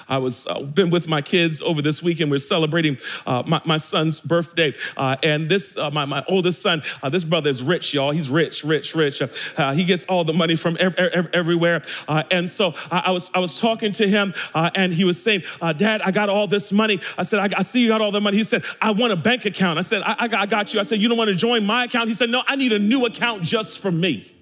I 0.09 0.19
was 0.19 0.47
uh, 0.47 0.63
been 0.63 0.91
with 0.91 1.09
my 1.09 1.23
kids 1.23 1.63
over 1.63 1.83
this 1.83 2.03
weekend. 2.03 2.31
We're 2.31 2.39
celebrating 2.39 2.99
uh, 3.27 3.43
my, 3.47 3.61
my, 3.65 3.77
son's 3.77 4.21
birthday, 4.21 4.73
uh, 4.97 5.17
and 5.23 5.49
this 5.49 5.77
uh, 5.77 5.91
my, 5.91 6.05
my 6.05 6.25
oldest 6.29 6.63
son. 6.63 6.83
Uh, 7.03 7.09
this 7.09 7.25
brother 7.25 7.51
is 7.51 7.63
rich, 7.63 7.93
y'all. 7.93 8.11
He's 8.11 8.31
rich, 8.31 8.65
rich, 8.65 8.95
rich. 8.95 9.23
Uh, 9.23 9.73
he 9.73 9.85
gets 9.85 10.07
all 10.07 10.25
the 10.25 10.33
money 10.33 10.57
from 10.57 10.77
ev- 10.81 10.95
ev- 10.97 11.29
everywhere. 11.33 11.83
and 12.09 12.49
so 12.49 12.75
I 12.91 13.11
was 13.11 13.31
I 13.35 13.39
was 13.39 13.61
talking 13.61 13.93
to 13.93 14.09
him, 14.09 14.35
and 14.55 14.93
he 14.93 15.05
was 15.05 15.23
saying, 15.23 15.43
"Dad, 15.77 16.03
I 16.03 16.11
got 16.11 16.29
all 16.29 16.47
this 16.47 16.73
money." 16.73 17.01
I 17.19 17.23
said, 17.23 17.41
I, 17.41 17.59
I, 17.59 17.63
see 17.63 17.81
you 17.81 17.89
got 17.89 18.01
all 18.01 18.13
the 18.13 18.21
money." 18.21 18.37
He 18.37 18.45
said, 18.45 18.65
"I 18.81 18.93
want 18.93 19.13
a 19.13 19.17
bank 19.17 19.45
account." 19.45 19.79
I 19.79 19.83
said, 19.83 20.03
I, 20.03 20.17
I, 20.21 20.29
got, 20.29 20.41
I 20.41 20.47
got 20.47 20.75
you." 20.75 20.81
I 20.81 20.83
said, 20.85 21.01
"You 21.01 21.09
don't 21.09 21.19
want 21.19 21.31
to 21.31 21.37
join 21.37 21.67
my 21.67 21.85
account?" 21.85 22.09
He 22.09 22.15
said, 22.15 22.31
"No, 22.31 22.43
I 22.47 22.57
need 22.57 22.73
a 22.73 22.79
new 22.79 23.07
account 23.07 23.43
just 23.43 23.79
for 23.79 23.91
me." 23.91 24.34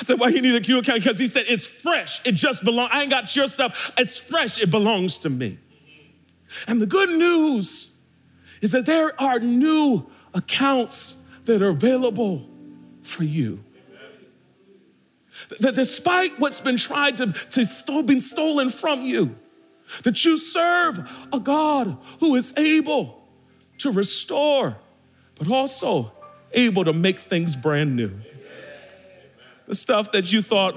I 0.00 0.02
said, 0.02 0.18
why 0.18 0.28
you 0.28 0.40
need 0.40 0.54
a 0.54 0.62
Q 0.62 0.78
account? 0.78 1.00
Because 1.00 1.18
he 1.18 1.26
said, 1.26 1.44
it's 1.46 1.66
fresh. 1.66 2.22
It 2.24 2.32
just 2.32 2.64
belongs. 2.64 2.88
I 2.90 3.02
ain't 3.02 3.10
got 3.10 3.36
your 3.36 3.46
stuff. 3.46 3.92
It's 3.98 4.18
fresh. 4.18 4.58
It 4.58 4.70
belongs 4.70 5.18
to 5.18 5.30
me. 5.30 5.58
And 6.66 6.80
the 6.80 6.86
good 6.86 7.10
news 7.10 7.98
is 8.62 8.72
that 8.72 8.86
there 8.86 9.20
are 9.20 9.38
new 9.38 10.10
accounts 10.32 11.22
that 11.44 11.60
are 11.60 11.68
available 11.68 12.48
for 13.02 13.24
you. 13.24 13.62
That 15.60 15.74
despite 15.74 16.40
what's 16.40 16.62
been 16.62 16.78
tried 16.78 17.18
to, 17.18 17.34
to 17.50 17.64
still 17.66 18.02
been 18.02 18.22
stolen 18.22 18.70
from 18.70 19.02
you, 19.02 19.36
that 20.02 20.24
you 20.24 20.38
serve 20.38 21.10
a 21.30 21.40
God 21.40 21.98
who 22.20 22.36
is 22.36 22.54
able 22.56 23.28
to 23.78 23.92
restore, 23.92 24.78
but 25.38 25.50
also 25.50 26.12
able 26.52 26.84
to 26.84 26.92
make 26.94 27.18
things 27.18 27.54
brand 27.54 27.96
new 27.96 28.18
the 29.70 29.76
stuff 29.76 30.10
that 30.10 30.32
you 30.32 30.42
thought 30.42 30.74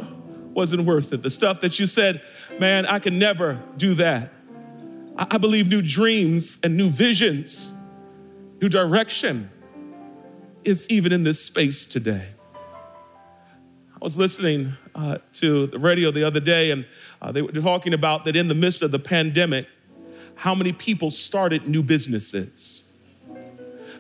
wasn't 0.54 0.86
worth 0.86 1.12
it, 1.14 1.24
the 1.24 1.30
stuff 1.32 1.62
that 1.62 1.80
you 1.80 1.88
said, 1.88 2.22
man, 2.60 2.86
I 2.86 3.00
can 3.00 3.18
never 3.18 3.60
do 3.76 3.96
that. 3.96 4.32
I 5.18 5.40
believe 5.40 5.68
new 5.68 5.82
dreams 5.82 6.60
and 6.64 6.78
new 6.78 6.92
visions, 6.92 7.74
new 8.62 8.70
direction 8.70 9.50
is 10.64 10.88
even 10.92 11.12
in 11.12 11.24
this 11.24 11.44
space 11.44 11.88
today. 11.88 12.28
I 13.96 14.00
was 14.00 14.16
listening 14.16 14.74
uh, 14.94 15.18
to 15.34 15.66
the 15.66 15.80
radio 15.80 16.12
the 16.12 16.24
other 16.24 16.40
day, 16.40 16.70
and 16.70 16.86
uh, 17.20 17.32
they 17.32 17.42
were 17.42 17.52
talking 17.52 17.96
about 17.96 18.26
that 18.26 18.36
in 18.36 18.48
the 18.48 18.54
midst 18.54 18.84
of 18.84 18.92
the 18.92 19.00
pandemic, 19.00 19.66
how 20.36 20.54
many 20.54 20.72
people 20.72 21.10
started 21.10 21.68
new 21.68 21.82
businesses. 21.82 22.92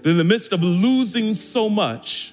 That 0.03 0.09
in 0.11 0.17
the 0.17 0.23
midst 0.23 0.53
of 0.53 0.61
losing 0.61 1.33
so 1.33 1.67
much, 1.67 2.32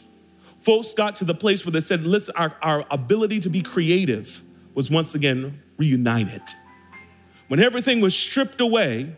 folks 0.61 0.92
got 0.94 1.16
to 1.16 1.25
the 1.25 1.35
place 1.35 1.64
where 1.64 1.73
they 1.73 1.81
said, 1.81 2.07
listen, 2.07 2.35
our, 2.37 2.55
our 2.62 2.85
ability 2.90 3.40
to 3.40 3.51
be 3.51 3.62
creative 3.62 4.42
was 4.75 4.90
once 4.90 5.14
again 5.14 5.61
reunited. 5.77 6.42
When 7.49 7.61
everything 7.61 8.01
was 8.01 8.14
stripped 8.14 8.61
away, 8.61 9.16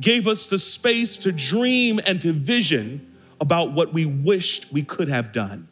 gave 0.00 0.26
us 0.26 0.46
the 0.46 0.58
space 0.58 1.16
to 1.18 1.32
dream 1.32 2.00
and 2.04 2.20
to 2.22 2.32
vision 2.32 3.16
about 3.40 3.72
what 3.72 3.92
we 3.92 4.04
wished 4.04 4.72
we 4.72 4.82
could 4.82 5.08
have 5.08 5.32
done. 5.32 5.68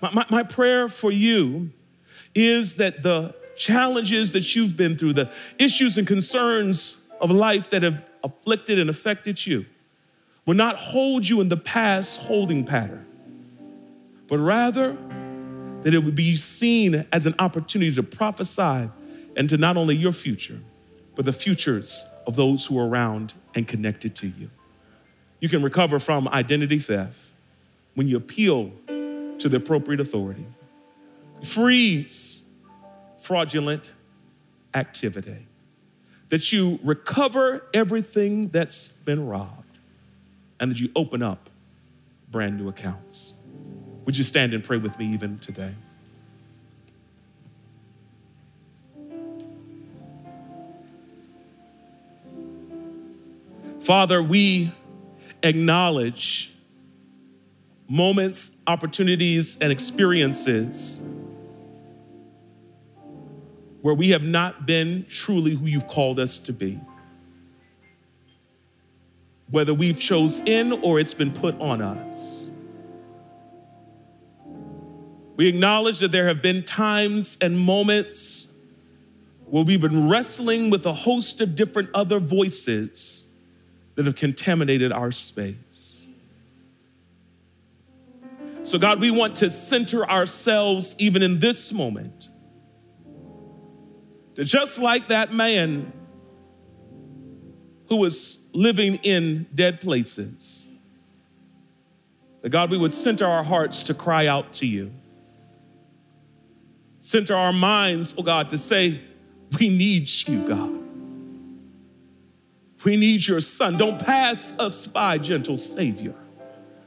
My, 0.00 0.10
my, 0.12 0.26
my 0.30 0.42
prayer 0.42 0.88
for 0.88 1.12
you 1.12 1.70
is 2.34 2.76
that 2.76 3.02
the 3.02 3.34
challenges 3.56 4.32
that 4.32 4.54
you've 4.54 4.76
been 4.76 4.96
through, 4.96 5.12
the 5.12 5.30
issues 5.58 5.98
and 5.98 6.06
concerns 6.06 7.08
of 7.20 7.30
life 7.30 7.70
that 7.70 7.82
have 7.82 8.04
afflicted 8.22 8.78
and 8.78 8.88
affected 8.88 9.46
you, 9.46 9.66
will 10.46 10.54
not 10.54 10.76
hold 10.76 11.28
you 11.28 11.40
in 11.40 11.48
the 11.48 11.56
past 11.56 12.20
holding 12.20 12.64
pattern 12.64 13.07
but 14.28 14.38
rather 14.38 14.96
that 15.82 15.94
it 15.94 16.04
would 16.04 16.14
be 16.14 16.36
seen 16.36 17.06
as 17.12 17.26
an 17.26 17.34
opportunity 17.38 17.94
to 17.94 18.02
prophesy 18.02 18.90
into 19.36 19.56
not 19.56 19.76
only 19.76 19.96
your 19.96 20.12
future, 20.12 20.60
but 21.14 21.24
the 21.24 21.32
futures 21.32 22.08
of 22.26 22.36
those 22.36 22.66
who 22.66 22.78
are 22.78 22.86
around 22.86 23.34
and 23.54 23.66
connected 23.66 24.14
to 24.16 24.28
you. 24.28 24.50
You 25.40 25.48
can 25.48 25.62
recover 25.62 25.98
from 25.98 26.28
identity 26.28 26.78
theft 26.78 27.30
when 27.94 28.08
you 28.08 28.16
appeal 28.16 28.72
to 28.86 29.48
the 29.48 29.56
appropriate 29.56 30.00
authority. 30.00 30.46
Freeze 31.44 32.50
fraudulent 33.18 33.92
activity. 34.74 35.46
That 36.28 36.52
you 36.52 36.78
recover 36.82 37.64
everything 37.72 38.48
that's 38.48 38.88
been 38.88 39.26
robbed 39.26 39.78
and 40.60 40.70
that 40.70 40.78
you 40.78 40.90
open 40.94 41.22
up 41.22 41.48
brand 42.30 42.58
new 42.58 42.68
accounts. 42.68 43.37
Would 44.08 44.16
you 44.16 44.24
stand 44.24 44.54
and 44.54 44.64
pray 44.64 44.78
with 44.78 44.98
me 44.98 45.04
even 45.08 45.38
today? 45.38 45.74
Father, 53.80 54.22
we 54.22 54.72
acknowledge 55.42 56.54
moments, 57.86 58.56
opportunities, 58.66 59.58
and 59.58 59.70
experiences 59.70 61.04
where 63.82 63.92
we 63.92 64.08
have 64.08 64.22
not 64.22 64.64
been 64.64 65.04
truly 65.10 65.54
who 65.54 65.66
you've 65.66 65.86
called 65.86 66.18
us 66.18 66.38
to 66.38 66.54
be. 66.54 66.80
Whether 69.50 69.74
we've 69.74 70.00
chose 70.00 70.40
in 70.40 70.72
or 70.72 70.98
it's 70.98 71.12
been 71.12 71.30
put 71.30 71.60
on 71.60 71.82
us. 71.82 72.47
We 75.38 75.46
acknowledge 75.46 76.00
that 76.00 76.10
there 76.10 76.26
have 76.26 76.42
been 76.42 76.64
times 76.64 77.38
and 77.40 77.56
moments 77.56 78.52
where 79.46 79.62
we've 79.62 79.80
been 79.80 80.08
wrestling 80.08 80.68
with 80.68 80.84
a 80.84 80.92
host 80.92 81.40
of 81.40 81.54
different 81.54 81.90
other 81.94 82.18
voices 82.18 83.30
that 83.94 84.04
have 84.06 84.16
contaminated 84.16 84.90
our 84.90 85.12
space. 85.12 86.08
So, 88.64 88.80
God, 88.80 89.00
we 89.00 89.12
want 89.12 89.36
to 89.36 89.48
center 89.48 90.04
ourselves 90.10 90.96
even 90.98 91.22
in 91.22 91.38
this 91.38 91.72
moment. 91.72 92.28
To 94.34 94.42
just 94.42 94.80
like 94.80 95.06
that 95.06 95.32
man 95.32 95.92
who 97.88 97.96
was 97.96 98.50
living 98.52 98.96
in 99.04 99.46
dead 99.54 99.80
places, 99.80 100.66
that 102.42 102.48
God, 102.48 102.72
we 102.72 102.76
would 102.76 102.92
center 102.92 103.24
our 103.24 103.44
hearts 103.44 103.84
to 103.84 103.94
cry 103.94 104.26
out 104.26 104.52
to 104.54 104.66
you. 104.66 104.90
Center 107.08 107.34
our 107.34 107.54
minds, 107.54 108.12
oh 108.18 108.22
God, 108.22 108.50
to 108.50 108.58
say, 108.58 109.00
we 109.58 109.70
need 109.70 110.10
you, 110.28 110.46
God. 110.46 110.78
We 112.84 112.98
need 112.98 113.26
your 113.26 113.40
son. 113.40 113.78
Don't 113.78 113.98
pass 113.98 114.52
us 114.58 114.86
by, 114.86 115.16
gentle 115.16 115.56
Savior, 115.56 116.14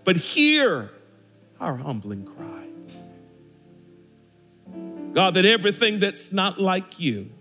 but 0.03 0.17
hear 0.17 0.91
our 1.59 1.75
humbling 1.75 2.25
cry. 2.25 2.67
God, 5.15 5.33
that 5.33 5.45
everything 5.45 5.97
that's 5.97 6.31
not 6.31 6.61
like 6.61 6.99
you, 6.99 7.31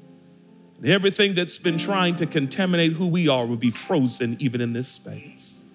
everything 0.82 1.34
that's 1.34 1.58
been 1.58 1.76
trying 1.76 2.16
to 2.16 2.24
contaminate 2.24 2.92
who 2.92 3.08
we 3.08 3.28
are, 3.28 3.44
will 3.44 3.56
be 3.58 3.70
frozen 3.70 4.38
even 4.40 4.62
in 4.62 4.72
this 4.72 4.88
space. 4.88 5.66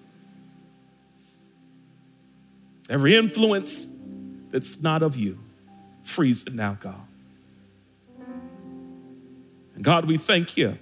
Every 2.90 3.14
influence 3.14 3.94
that's 4.50 4.82
not 4.82 5.04
of 5.04 5.14
you 5.14 5.38
Freeze 6.06 6.44
it 6.44 6.54
now, 6.54 6.78
God. 6.80 7.00
And 9.74 9.82
God, 9.82 10.06
we 10.06 10.16
thank 10.16 10.56
you 10.56 10.78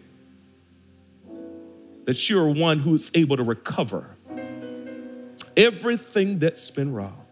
that 2.04 2.28
you're 2.28 2.46
one 2.46 2.80
who 2.80 2.92
is 2.92 3.10
able 3.14 3.38
to 3.38 3.42
recover 3.42 4.10
everything 5.56 6.38
that's 6.38 6.70
been 6.70 6.92
wrong, 6.92 7.24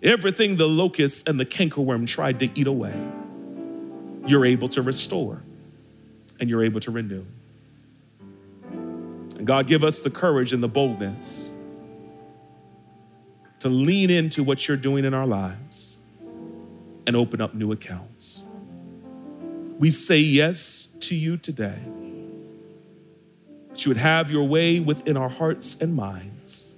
everything 0.00 0.54
the 0.54 0.68
locust 0.68 1.28
and 1.28 1.40
the 1.40 1.44
cankerworm 1.44 2.06
tried 2.06 2.38
to 2.38 2.48
eat 2.54 2.68
away. 2.68 2.94
You're 4.24 4.46
able 4.46 4.68
to 4.68 4.80
restore 4.80 5.42
and 6.38 6.48
you're 6.48 6.62
able 6.62 6.78
to 6.80 6.92
renew. 6.92 7.24
And 8.70 9.44
God, 9.44 9.66
give 9.66 9.82
us 9.82 9.98
the 10.00 10.10
courage 10.10 10.52
and 10.52 10.62
the 10.62 10.68
boldness 10.68 11.52
to 13.58 13.68
lean 13.68 14.08
into 14.08 14.44
what 14.44 14.68
you're 14.68 14.76
doing 14.76 15.04
in 15.04 15.14
our 15.14 15.26
lives 15.26 15.91
and 17.06 17.16
open 17.16 17.40
up 17.40 17.54
new 17.54 17.72
accounts. 17.72 18.44
We 19.78 19.90
say 19.90 20.18
yes 20.18 20.96
to 21.00 21.14
you 21.14 21.36
today. 21.36 21.82
That 23.70 23.84
you 23.84 23.90
would 23.90 23.96
have 23.96 24.30
your 24.30 24.44
way 24.44 24.80
within 24.80 25.16
our 25.16 25.28
hearts 25.28 25.80
and 25.80 25.94
minds. 25.94 26.74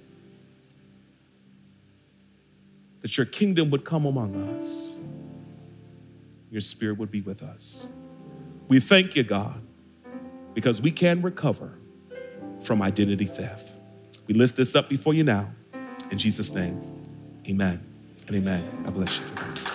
That 3.01 3.17
your 3.17 3.25
kingdom 3.25 3.69
would 3.69 3.85
come 3.85 4.05
among 4.05 4.35
us. 4.57 4.97
Your 6.49 6.61
spirit 6.61 6.97
would 6.97 7.11
be 7.11 7.21
with 7.21 7.43
us. 7.43 7.85
We 8.67 8.79
thank 8.79 9.15
you, 9.15 9.23
God, 9.23 9.61
because 10.53 10.81
we 10.81 10.89
can 10.89 11.21
recover 11.21 11.77
from 12.61 12.81
identity 12.81 13.25
theft. 13.25 13.77
We 14.25 14.33
lift 14.33 14.55
this 14.55 14.75
up 14.75 14.89
before 14.89 15.13
you 15.13 15.23
now. 15.23 15.51
In 16.09 16.17
Jesus' 16.17 16.53
name, 16.55 16.81
amen 17.47 17.83
and 18.27 18.35
amen. 18.35 18.83
God 18.85 18.95
bless 18.95 19.19
you 19.19 19.25
today. 19.27 19.74